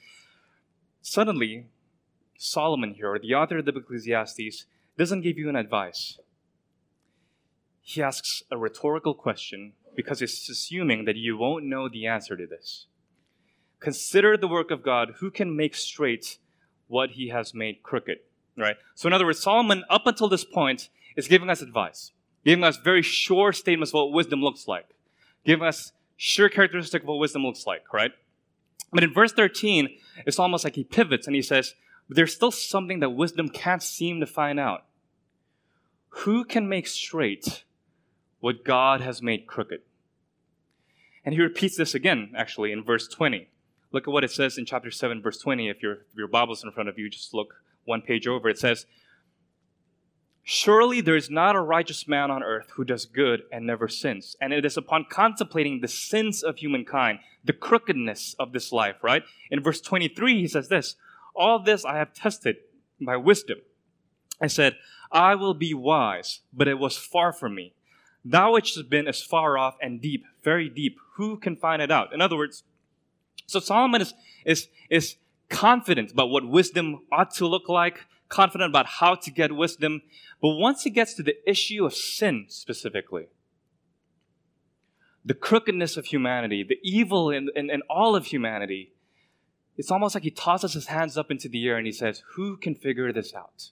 Suddenly, 1.01 1.67
Solomon 2.37 2.93
here, 2.93 3.17
the 3.19 3.33
author 3.33 3.59
of 3.59 3.65
the 3.65 3.75
Ecclesiastes, 3.75 4.65
doesn't 4.97 5.21
give 5.21 5.37
you 5.37 5.49
an 5.49 5.55
advice. 5.55 6.19
He 7.81 8.01
asks 8.01 8.43
a 8.51 8.57
rhetorical 8.57 9.13
question 9.13 9.73
because 9.95 10.19
he's 10.19 10.49
assuming 10.49 11.05
that 11.05 11.15
you 11.15 11.37
won't 11.37 11.65
know 11.65 11.87
the 11.89 12.05
answer 12.05 12.35
to 12.35 12.45
this. 12.45 12.87
Consider 13.79 14.37
the 14.37 14.47
work 14.47 14.71
of 14.71 14.83
God. 14.83 15.15
Who 15.19 15.31
can 15.31 15.55
make 15.55 15.75
straight 15.75 16.37
what 16.87 17.11
he 17.11 17.29
has 17.29 17.53
made 17.53 17.83
crooked? 17.83 18.19
Right? 18.57 18.75
So, 18.95 19.07
in 19.07 19.13
other 19.13 19.25
words, 19.25 19.41
Solomon, 19.41 19.83
up 19.89 20.07
until 20.07 20.29
this 20.29 20.43
point, 20.43 20.89
is 21.15 21.27
giving 21.27 21.49
us 21.49 21.61
advice, 21.61 22.11
giving 22.43 22.63
us 22.63 22.77
very 22.77 23.01
sure 23.01 23.53
statements 23.53 23.91
of 23.91 23.95
what 23.95 24.13
wisdom 24.13 24.41
looks 24.41 24.67
like, 24.67 24.89
giving 25.45 25.67
us 25.67 25.91
sure 26.17 26.49
characteristic 26.49 27.03
of 27.03 27.07
what 27.07 27.19
wisdom 27.19 27.43
looks 27.43 27.65
like, 27.65 27.93
right? 27.93 28.11
But 28.91 29.03
in 29.03 29.13
verse 29.13 29.31
13, 29.31 29.89
it's 30.25 30.39
almost 30.39 30.63
like 30.63 30.75
he 30.75 30.83
pivots 30.83 31.27
and 31.27 31.35
he 31.35 31.41
says, 31.41 31.75
there's 32.09 32.33
still 32.33 32.51
something 32.51 32.99
that 32.99 33.11
wisdom 33.11 33.49
can't 33.49 33.83
seem 33.83 34.19
to 34.19 34.25
find 34.25 34.59
out. 34.59 34.85
Who 36.09 36.45
can 36.45 36.67
make 36.67 36.87
straight 36.87 37.63
what 38.39 38.63
God 38.63 39.01
has 39.01 39.21
made 39.21 39.45
crooked? 39.45 39.81
And 41.23 41.35
he 41.35 41.41
repeats 41.41 41.75
this 41.75 41.93
again, 41.93 42.31
actually, 42.35 42.71
in 42.71 42.83
verse 42.83 43.07
20. 43.07 43.49
Look 43.91 44.07
at 44.07 44.11
what 44.11 44.23
it 44.23 44.31
says 44.31 44.57
in 44.57 44.65
chapter 44.65 44.89
7, 44.89 45.21
verse 45.21 45.37
20. 45.37 45.69
If 45.69 45.81
your, 45.81 45.93
if 45.93 46.15
your 46.15 46.27
Bible's 46.27 46.63
in 46.63 46.71
front 46.71 46.89
of 46.89 46.97
you, 46.97 47.09
just 47.09 47.33
look 47.33 47.55
one 47.83 48.01
page 48.01 48.27
over. 48.27 48.49
It 48.49 48.57
says, 48.57 48.85
Surely 50.49 51.01
there 51.01 51.17
is 51.17 51.29
not 51.29 51.57
a 51.57 51.59
righteous 51.59 52.07
man 52.07 52.31
on 52.31 52.41
earth 52.41 52.69
who 52.75 52.85
does 52.85 53.03
good 53.03 53.43
and 53.51 53.67
never 53.67 53.89
sins. 53.89 54.37
And 54.39 54.53
it 54.53 54.63
is 54.63 54.77
upon 54.77 55.07
contemplating 55.09 55.81
the 55.81 55.89
sins 55.89 56.41
of 56.41 56.55
humankind, 56.55 57.19
the 57.43 57.51
crookedness 57.51 58.33
of 58.39 58.53
this 58.53 58.71
life, 58.71 58.95
right? 59.03 59.23
In 59.51 59.61
verse 59.61 59.81
23, 59.81 60.39
he 60.39 60.47
says 60.47 60.69
this 60.69 60.95
All 61.35 61.59
this 61.59 61.83
I 61.83 61.97
have 61.97 62.13
tested 62.13 62.55
by 63.01 63.17
wisdom. 63.17 63.57
I 64.39 64.47
said, 64.47 64.77
I 65.11 65.35
will 65.35 65.53
be 65.53 65.73
wise, 65.73 66.39
but 66.53 66.69
it 66.69 66.79
was 66.79 66.95
far 66.95 67.33
from 67.33 67.53
me. 67.53 67.73
Thou 68.23 68.53
which 68.53 68.75
has 68.75 68.85
been 68.85 69.05
as 69.05 69.21
far 69.21 69.57
off 69.57 69.75
and 69.81 70.01
deep, 70.01 70.23
very 70.45 70.69
deep, 70.69 70.97
who 71.15 71.35
can 71.35 71.57
find 71.57 71.81
it 71.81 71.91
out? 71.91 72.13
In 72.13 72.21
other 72.21 72.37
words, 72.37 72.63
so 73.47 73.59
Solomon 73.59 74.01
is, 74.01 74.13
is, 74.45 74.69
is 74.89 75.17
confident 75.49 76.13
about 76.13 76.29
what 76.29 76.47
wisdom 76.47 77.01
ought 77.11 77.31
to 77.31 77.47
look 77.47 77.67
like, 77.67 78.05
confident 78.29 78.69
about 78.69 78.85
how 78.85 79.15
to 79.15 79.31
get 79.31 79.55
wisdom. 79.55 80.01
But 80.41 80.55
once 80.55 80.83
he 80.83 80.89
gets 80.89 81.13
to 81.15 81.23
the 81.23 81.35
issue 81.49 81.85
of 81.85 81.93
sin 81.93 82.45
specifically, 82.49 83.27
the 85.25 85.33
crookedness 85.33 85.97
of 85.97 86.05
humanity, 86.05 86.63
the 86.63 86.79
evil 86.83 87.29
in, 87.29 87.49
in, 87.55 87.69
in, 87.69 87.81
all 87.89 88.15
of 88.15 88.27
humanity, 88.27 88.93
it's 89.75 89.91
almost 89.91 90.15
like 90.15 90.23
he 90.23 90.31
tosses 90.31 90.73
his 90.73 90.87
hands 90.87 91.17
up 91.17 91.29
into 91.29 91.49
the 91.49 91.67
air 91.67 91.77
and 91.77 91.85
he 91.85 91.91
says, 91.91 92.23
Who 92.35 92.55
can 92.57 92.75
figure 92.75 93.11
this 93.11 93.33
out? 93.35 93.71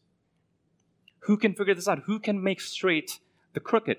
Who 1.19 1.37
can 1.37 1.55
figure 1.55 1.73
this 1.73 1.87
out? 1.87 2.03
Who 2.05 2.19
can 2.19 2.43
make 2.43 2.61
straight 2.61 3.19
the 3.53 3.59
crooked? 3.59 3.97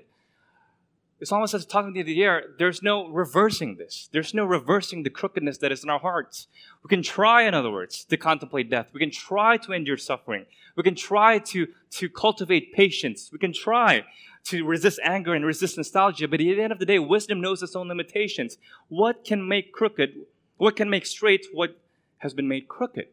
Almost 1.30 1.54
as 1.54 1.64
talking 1.64 1.94
to 1.94 2.04
the 2.04 2.22
air. 2.22 2.44
There's 2.58 2.82
no 2.82 3.08
reversing 3.08 3.76
this. 3.76 4.08
There's 4.12 4.34
no 4.34 4.44
reversing 4.44 5.02
the 5.02 5.10
crookedness 5.10 5.58
that 5.58 5.72
is 5.72 5.82
in 5.82 5.88
our 5.88 5.98
hearts. 5.98 6.46
We 6.84 6.88
can 6.88 7.02
try, 7.02 7.42
in 7.42 7.54
other 7.54 7.70
words, 7.70 8.04
to 8.04 8.16
contemplate 8.18 8.70
death. 8.70 8.90
We 8.92 9.00
can 9.00 9.10
try 9.10 9.56
to 9.58 9.72
endure 9.72 9.96
suffering. 9.96 10.44
We 10.76 10.82
can 10.82 10.94
try 10.94 11.38
to, 11.38 11.68
to 11.92 12.08
cultivate 12.10 12.74
patience. 12.74 13.30
We 13.32 13.38
can 13.38 13.54
try 13.54 14.04
to 14.44 14.64
resist 14.66 15.00
anger 15.02 15.34
and 15.34 15.44
resist 15.44 15.78
nostalgia. 15.78 16.28
But 16.28 16.40
at 16.40 16.44
the 16.44 16.62
end 16.62 16.72
of 16.72 16.78
the 16.78 16.86
day, 16.86 16.98
wisdom 16.98 17.40
knows 17.40 17.62
its 17.62 17.74
own 17.74 17.88
limitations. 17.88 18.58
What 18.88 19.24
can 19.24 19.48
make 19.48 19.72
crooked? 19.72 20.14
What 20.58 20.76
can 20.76 20.90
make 20.90 21.06
straight 21.06 21.46
what 21.52 21.80
has 22.18 22.34
been 22.34 22.46
made 22.46 22.68
crooked? 22.68 23.08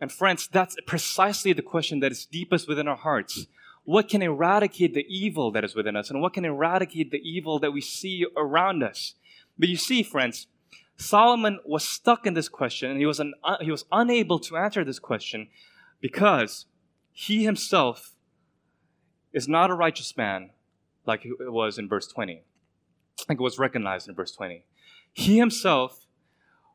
And 0.00 0.10
friends, 0.10 0.48
that's 0.50 0.76
precisely 0.86 1.52
the 1.52 1.62
question 1.62 2.00
that 2.00 2.12
is 2.12 2.26
deepest 2.26 2.68
within 2.68 2.88
our 2.88 2.96
hearts 2.96 3.46
what 3.86 4.08
can 4.08 4.20
eradicate 4.20 4.94
the 4.94 5.06
evil 5.08 5.52
that 5.52 5.64
is 5.64 5.76
within 5.76 5.96
us 5.96 6.10
and 6.10 6.20
what 6.20 6.34
can 6.34 6.44
eradicate 6.44 7.12
the 7.12 7.18
evil 7.18 7.60
that 7.60 7.72
we 7.72 7.80
see 7.80 8.26
around 8.36 8.82
us. 8.82 9.14
But 9.56 9.68
you 9.68 9.76
see, 9.76 10.02
friends, 10.02 10.48
Solomon 10.96 11.60
was 11.64 11.84
stuck 11.84 12.26
in 12.26 12.34
this 12.34 12.48
question 12.48 12.90
and 12.90 12.98
he 12.98 13.06
was, 13.06 13.20
uh, 13.20 13.56
he 13.60 13.70
was 13.70 13.84
unable 13.92 14.40
to 14.40 14.56
answer 14.56 14.84
this 14.84 14.98
question 14.98 15.48
because 16.00 16.66
he 17.12 17.44
himself 17.44 18.14
is 19.32 19.46
not 19.46 19.70
a 19.70 19.74
righteous 19.74 20.16
man 20.16 20.50
like 21.06 21.24
it 21.24 21.52
was 21.52 21.78
in 21.78 21.88
verse 21.88 22.08
20, 22.08 22.42
like 23.28 23.38
it 23.38 23.42
was 23.42 23.56
recognized 23.56 24.08
in 24.08 24.16
verse 24.16 24.32
20. 24.32 24.64
He 25.12 25.38
himself 25.38 26.06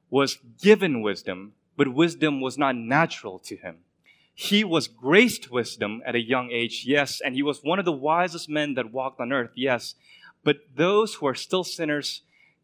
was 0.10 0.38
given 0.62 1.02
wisdom, 1.02 1.54
but 1.76 1.94
wisdom 1.94 2.40
was 2.40 2.58
not 2.58 2.78
natural 2.78 3.38
to 3.40 3.58
him. 3.58 3.80
He 4.34 4.64
was 4.64 4.88
graced 4.88 5.52
wisdom 5.52 6.02
at 6.06 6.16
a 6.16 6.22
young 6.22 6.52
age, 6.52 6.84
yes, 6.86 7.22
and 7.24 7.36
he 7.36 7.44
was 7.44 7.64
one 7.64 7.80
of 7.80 7.86
the 7.86 7.92
wisest 7.92 8.50
men 8.50 8.74
that 8.76 8.92
walked 8.92 9.20
on 9.20 9.32
earth, 9.32 9.52
yes. 9.56 9.96
But 10.44 10.58
those 10.76 11.16
who 11.16 11.28
are 11.28 11.36
still 11.36 11.64
sinners, 11.64 12.22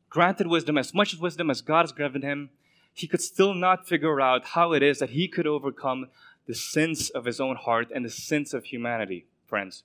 granted 0.10 0.48
wisdom, 0.48 0.78
as 0.78 0.94
much 0.94 1.16
wisdom 1.18 1.50
as 1.50 1.62
God 1.62 1.84
has 1.84 1.92
given 1.92 2.22
him, 2.22 2.50
he 2.94 3.08
could 3.08 3.22
still 3.22 3.54
not 3.54 3.88
figure 3.88 4.20
out 4.20 4.46
how 4.46 4.74
it 4.74 4.82
is 4.82 5.00
that 5.00 5.12
he 5.12 5.28
could 5.28 5.46
overcome 5.46 6.08
the 6.48 6.56
sins 6.56 7.10
of 7.12 7.26
his 7.26 7.40
own 7.40 7.56
heart 7.56 7.90
and 7.94 8.04
the 8.04 8.10
sins 8.10 8.54
of 8.54 8.66
humanity, 8.66 9.28
friends. 9.46 9.84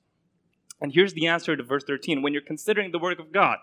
And 0.80 0.92
here's 0.92 1.12
the 1.12 1.26
answer 1.26 1.54
to 1.54 1.62
verse 1.62 1.84
13. 1.84 2.22
When 2.22 2.32
you're 2.32 2.40
considering 2.40 2.90
the 2.90 2.98
work 2.98 3.18
of 3.18 3.32
God, 3.32 3.58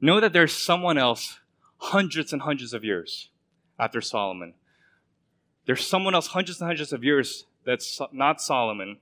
know 0.00 0.20
that 0.20 0.32
there's 0.32 0.52
someone 0.52 0.98
else 0.98 1.38
hundreds 1.78 2.32
and 2.32 2.42
hundreds 2.42 2.72
of 2.72 2.84
years 2.84 3.30
after 3.78 4.00
Solomon 4.00 4.54
there's 5.66 5.86
someone 5.86 6.14
else 6.14 6.28
hundreds 6.28 6.60
and 6.60 6.68
hundreds 6.68 6.92
of 6.92 7.04
years 7.04 7.44
that's 7.64 8.00
not 8.12 8.40
Solomon 8.40 8.98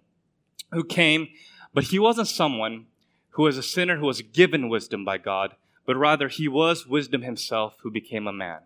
who 0.73 0.83
came, 0.83 1.29
but 1.73 1.85
he 1.85 1.99
wasn't 1.99 2.29
someone 2.29 2.87
who 3.31 3.43
was 3.43 3.59
a 3.59 3.63
sinner 3.63 3.99
who 3.99 4.07
was 4.07 4.23
given 4.23 4.69
wisdom 4.69 5.05
by 5.05 5.19
God, 5.19 5.55
but 5.87 5.97
rather 5.97 6.29
he 6.29 6.49
was 6.49 6.87
wisdom 6.87 7.23
himself 7.23 7.77
who 7.83 7.91
became 7.91 8.27
a 8.27 8.33
man. 8.33 8.61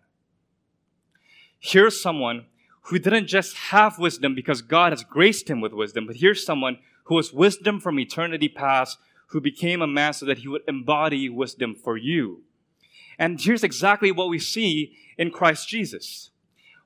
Here's 1.58 2.00
someone 2.00 2.46
who 2.82 2.98
didn't 2.98 3.26
just 3.26 3.56
have 3.56 3.98
wisdom 3.98 4.34
because 4.34 4.62
God 4.62 4.92
has 4.92 5.02
graced 5.02 5.50
him 5.50 5.60
with 5.60 5.72
wisdom, 5.72 6.06
but 6.06 6.16
here's 6.16 6.46
someone 6.46 6.78
who 7.04 7.16
was 7.16 7.32
wisdom 7.32 7.80
from 7.80 7.98
eternity 7.98 8.48
past 8.48 8.98
who 9.28 9.40
became 9.40 9.82
a 9.82 9.86
man 9.86 10.12
so 10.12 10.24
that 10.24 10.38
he 10.38 10.48
would 10.48 10.62
embody 10.68 11.28
wisdom 11.28 11.74
for 11.74 11.96
you. 11.96 12.42
And 13.18 13.40
here's 13.40 13.64
exactly 13.64 14.12
what 14.12 14.28
we 14.28 14.38
see 14.38 14.96
in 15.18 15.30
Christ 15.30 15.68
Jesus. 15.68 16.30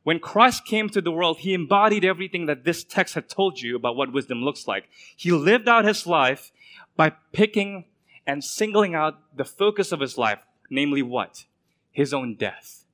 When 0.04 0.18
Christ 0.18 0.64
came 0.64 0.88
to 0.90 1.00
the 1.00 1.12
world, 1.12 1.38
he 1.38 1.54
embodied 1.54 2.04
everything 2.04 2.46
that 2.46 2.64
this 2.64 2.82
text 2.82 3.14
had 3.14 3.28
told 3.28 3.60
you 3.60 3.76
about 3.76 3.96
what 3.96 4.12
wisdom 4.12 4.42
looks 4.42 4.66
like. 4.66 4.88
He 5.16 5.30
lived 5.30 5.68
out 5.68 5.84
his 5.84 6.06
life 6.06 6.50
by 6.96 7.10
picking 7.32 7.84
and 8.26 8.42
singling 8.42 8.94
out 8.94 9.36
the 9.36 9.44
focus 9.44 9.92
of 9.92 10.00
his 10.00 10.18
life, 10.18 10.44
namely 10.68 11.02
what? 11.02 11.44
His 11.92 12.12
own 12.12 12.34
death. 12.34 12.84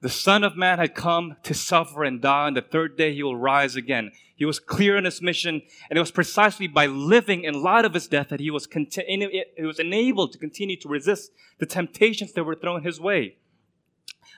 The 0.00 0.08
Son 0.08 0.44
of 0.44 0.56
Man 0.56 0.78
had 0.78 0.94
come 0.94 1.36
to 1.42 1.52
suffer 1.52 2.04
and 2.04 2.22
die, 2.22 2.48
and 2.48 2.56
the 2.56 2.62
third 2.62 2.96
day 2.96 3.14
he 3.14 3.22
will 3.22 3.36
rise 3.36 3.76
again. 3.76 4.12
He 4.34 4.46
was 4.46 4.58
clear 4.58 4.96
in 4.96 5.04
his 5.04 5.20
mission, 5.20 5.60
and 5.90 5.96
it 5.96 6.00
was 6.00 6.10
precisely 6.10 6.66
by 6.66 6.86
living 6.86 7.44
in 7.44 7.62
light 7.62 7.84
of 7.84 7.92
his 7.92 8.08
death 8.08 8.30
that 8.30 8.40
he 8.40 8.50
was, 8.50 8.66
conti- 8.66 9.44
he 9.56 9.62
was 9.62 9.78
enabled 9.78 10.32
to 10.32 10.38
continue 10.38 10.76
to 10.78 10.88
resist 10.88 11.32
the 11.58 11.66
temptations 11.66 12.32
that 12.32 12.44
were 12.44 12.54
thrown 12.54 12.82
his 12.82 12.98
way. 12.98 13.36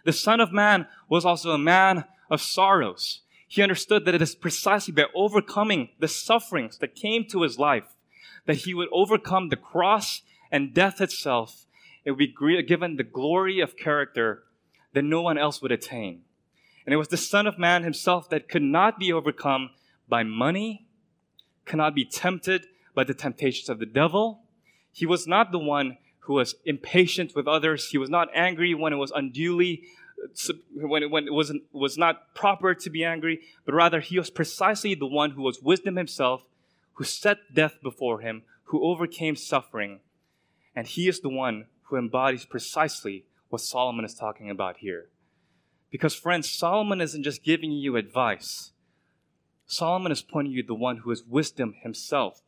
The 0.04 0.12
Son 0.12 0.40
of 0.40 0.52
Man 0.52 0.86
was 1.08 1.24
also 1.24 1.50
a 1.50 1.58
man 1.58 2.04
of 2.30 2.40
sorrows. 2.40 3.20
He 3.46 3.62
understood 3.62 4.04
that 4.04 4.14
it 4.14 4.22
is 4.22 4.34
precisely 4.34 4.92
by 4.92 5.04
overcoming 5.14 5.90
the 5.98 6.08
sufferings 6.08 6.78
that 6.78 6.94
came 6.94 7.24
to 7.26 7.42
his 7.42 7.58
life 7.58 7.96
that 8.46 8.58
he 8.58 8.74
would 8.74 8.88
overcome 8.92 9.48
the 9.48 9.56
cross 9.56 10.22
and 10.50 10.74
death 10.74 11.00
itself. 11.00 11.66
It 12.04 12.10
would 12.10 12.18
be 12.18 12.62
given 12.62 12.96
the 12.96 13.04
glory 13.04 13.60
of 13.60 13.76
character 13.76 14.44
that 14.92 15.02
no 15.02 15.22
one 15.22 15.38
else 15.38 15.62
would 15.62 15.72
attain. 15.72 16.22
And 16.84 16.92
it 16.92 16.96
was 16.96 17.08
the 17.08 17.16
Son 17.16 17.46
of 17.46 17.58
Man 17.58 17.84
himself 17.84 18.28
that 18.30 18.48
could 18.48 18.62
not 18.62 18.98
be 18.98 19.12
overcome 19.12 19.70
by 20.08 20.24
money, 20.24 20.86
cannot 21.64 21.94
be 21.94 22.04
tempted 22.04 22.66
by 22.94 23.04
the 23.04 23.14
temptations 23.14 23.68
of 23.68 23.78
the 23.78 23.86
devil. 23.86 24.42
He 24.92 25.06
was 25.06 25.26
not 25.26 25.52
the 25.52 25.58
one 25.58 25.98
who 26.22 26.34
was 26.34 26.54
impatient 26.64 27.34
with 27.34 27.48
others. 27.48 27.88
He 27.88 27.98
was 27.98 28.10
not 28.10 28.28
angry 28.34 28.74
when 28.74 28.92
it 28.92 28.96
was 28.96 29.10
unduly, 29.10 29.82
when 30.72 31.02
it, 31.02 31.10
when 31.10 31.26
it 31.26 31.32
wasn't, 31.32 31.62
was 31.72 31.98
not 31.98 32.34
proper 32.34 32.74
to 32.74 32.90
be 32.90 33.04
angry, 33.04 33.40
but 33.64 33.74
rather 33.74 34.00
he 34.00 34.18
was 34.18 34.30
precisely 34.30 34.94
the 34.94 35.06
one 35.06 35.32
who 35.32 35.42
was 35.42 35.60
wisdom 35.60 35.96
himself, 35.96 36.44
who 36.94 37.04
set 37.04 37.38
death 37.52 37.74
before 37.82 38.20
him, 38.20 38.42
who 38.64 38.84
overcame 38.84 39.34
suffering. 39.34 40.00
And 40.76 40.86
he 40.86 41.08
is 41.08 41.20
the 41.20 41.28
one 41.28 41.66
who 41.84 41.96
embodies 41.96 42.44
precisely 42.44 43.24
what 43.48 43.60
Solomon 43.60 44.04
is 44.04 44.14
talking 44.14 44.48
about 44.48 44.76
here. 44.78 45.08
Because, 45.90 46.14
friends, 46.14 46.48
Solomon 46.48 47.00
isn't 47.00 47.24
just 47.24 47.42
giving 47.42 47.72
you 47.72 47.96
advice. 47.96 48.70
Solomon 49.66 50.12
is 50.12 50.22
pointing 50.22 50.52
you 50.52 50.62
to 50.62 50.68
the 50.68 50.74
one 50.74 50.98
who 50.98 51.10
is 51.10 51.24
wisdom 51.24 51.74
himself. 51.82 52.42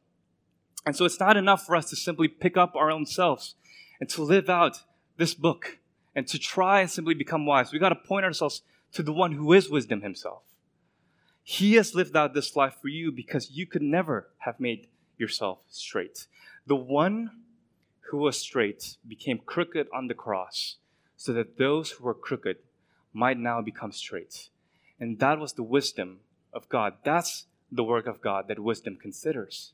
And 0.87 0.95
so 0.95 1.05
it's 1.05 1.21
not 1.21 1.37
enough 1.37 1.67
for 1.67 1.75
us 1.75 1.91
to 1.91 1.97
simply 1.97 2.29
pick 2.29 2.57
up 2.57 2.77
our 2.77 2.91
own 2.91 3.05
selves 3.05 3.57
and 4.01 4.09
to 4.11 4.23
live 4.23 4.49
out 4.49 4.81
this 5.17 5.35
book 5.35 5.79
and 6.15 6.27
to 6.29 6.39
try 6.39 6.81
and 6.81 6.91
simply 6.91 7.15
become 7.15 7.47
wise. 7.47 7.73
We 7.73 7.79
got 7.79 7.91
to 7.91 7.95
point 7.97 8.25
ourselves 8.25 8.63
to 8.93 9.03
the 9.03 9.13
one 9.13 9.33
who 9.33 9.53
is 9.53 9.69
wisdom 9.69 10.03
himself. 10.03 10.43
He 11.43 11.75
has 11.75 11.95
lived 11.95 12.17
out 12.17 12.33
this 12.33 12.57
life 12.57 12.77
for 12.81 12.89
you 12.89 13.13
because 13.13 13.51
you 13.51 13.67
could 13.67 13.83
never 13.83 14.29
have 14.39 14.59
made 14.59 14.89
yourself 15.19 15.59
straight. 15.69 16.27
The 16.67 16.77
one 16.77 17.31
who 18.11 18.19
was 18.19 18.39
straight 18.39 18.97
became 19.07 19.39
crooked 19.45 19.89
on 19.93 20.07
the 20.07 20.15
cross 20.15 20.77
so 21.17 21.33
that 21.33 21.59
those 21.59 21.93
who 21.93 22.05
were 22.05 22.15
crooked 22.15 22.57
might 23.13 23.39
now 23.39 23.61
become 23.61 23.93
straight. 23.93 24.49
And 24.99 25.19
that 25.19 25.39
was 25.39 25.53
the 25.53 25.63
wisdom 25.63 26.21
of 26.53 26.69
God. 26.69 26.95
That's 27.05 27.47
the 27.71 27.85
work 27.85 28.07
of 28.07 28.21
God 28.21 28.49
that 28.49 28.59
wisdom 28.59 28.97
considers. 29.01 29.73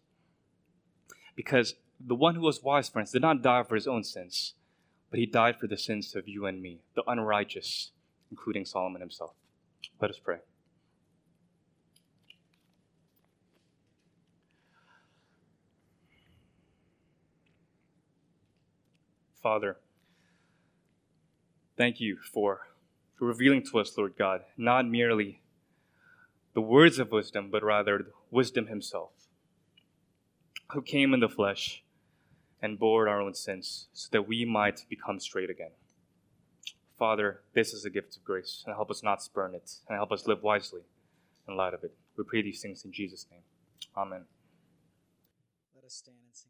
Because 1.37 1.75
the 2.05 2.15
one 2.15 2.35
who 2.35 2.41
was 2.41 2.63
wise, 2.63 2.89
friends, 2.89 3.13
did 3.13 3.23
not 3.23 3.43
die 3.43 3.63
for 3.63 3.75
his 3.75 3.87
own 3.87 4.05
sins, 4.05 4.55
but 5.11 5.19
he 5.19 5.27
died 5.27 5.59
for 5.59 5.67
the 5.67 5.77
sins 5.77 6.15
of 6.17 6.27
you 6.27 6.47
and 6.47 6.63
me, 6.63 6.81
the 6.95 7.03
unrighteous, 7.07 7.91
including 8.31 8.65
Solomon 8.65 9.01
himself. 9.01 9.35
Let 10.01 10.11
us 10.11 10.19
pray. 10.19 10.39
Father, 19.43 19.79
thank 21.77 21.99
you 22.01 22.19
for, 22.33 22.61
for 23.15 23.27
revealing 23.27 23.65
to 23.71 23.79
us, 23.79 23.97
Lord 23.97 24.15
God, 24.19 24.43
not 24.57 24.87
merely 24.87 25.41
the 26.53 26.61
words 26.61 26.99
of 26.99 27.11
wisdom, 27.11 27.49
but 27.51 27.63
rather 27.63 28.09
wisdom 28.31 28.67
himself, 28.67 29.13
who 30.73 30.83
came 30.83 31.15
in 31.15 31.21
the 31.21 31.29
flesh 31.29 31.83
and 32.63 32.79
bore 32.79 33.09
our 33.09 33.21
own 33.21 33.35
sins 33.35 33.89
so 33.93 34.09
that 34.13 34.29
we 34.29 34.45
might 34.45 34.85
become 34.89 35.19
straight 35.19 35.51
again. 35.51 35.71
Father, 36.99 37.41
this 37.55 37.73
is 37.73 37.85
a 37.85 37.91
gift 37.91 38.17
of 38.17 38.25
grace, 38.25 38.63
and 38.67 38.75
help 38.75 38.91
us 38.91 39.03
not 39.03 39.23
spurn 39.23 39.55
it, 39.55 39.73
and 39.89 39.97
help 39.97 40.13
us 40.13 40.27
live 40.27 40.43
wisely 40.43 40.83
in 41.49 41.57
light 41.57 41.73
of 41.73 41.83
it. 41.83 41.95
We 42.17 42.25
pray 42.25 42.43
these 42.43 42.61
things 42.61 42.85
in 42.85 42.93
Jesus' 42.93 43.27
name. 43.31 43.41
Amen. 43.97 44.27
Let 45.75 45.85
us 45.85 45.95
stand 45.95 46.19
and 46.23 46.37
sing. 46.37 46.50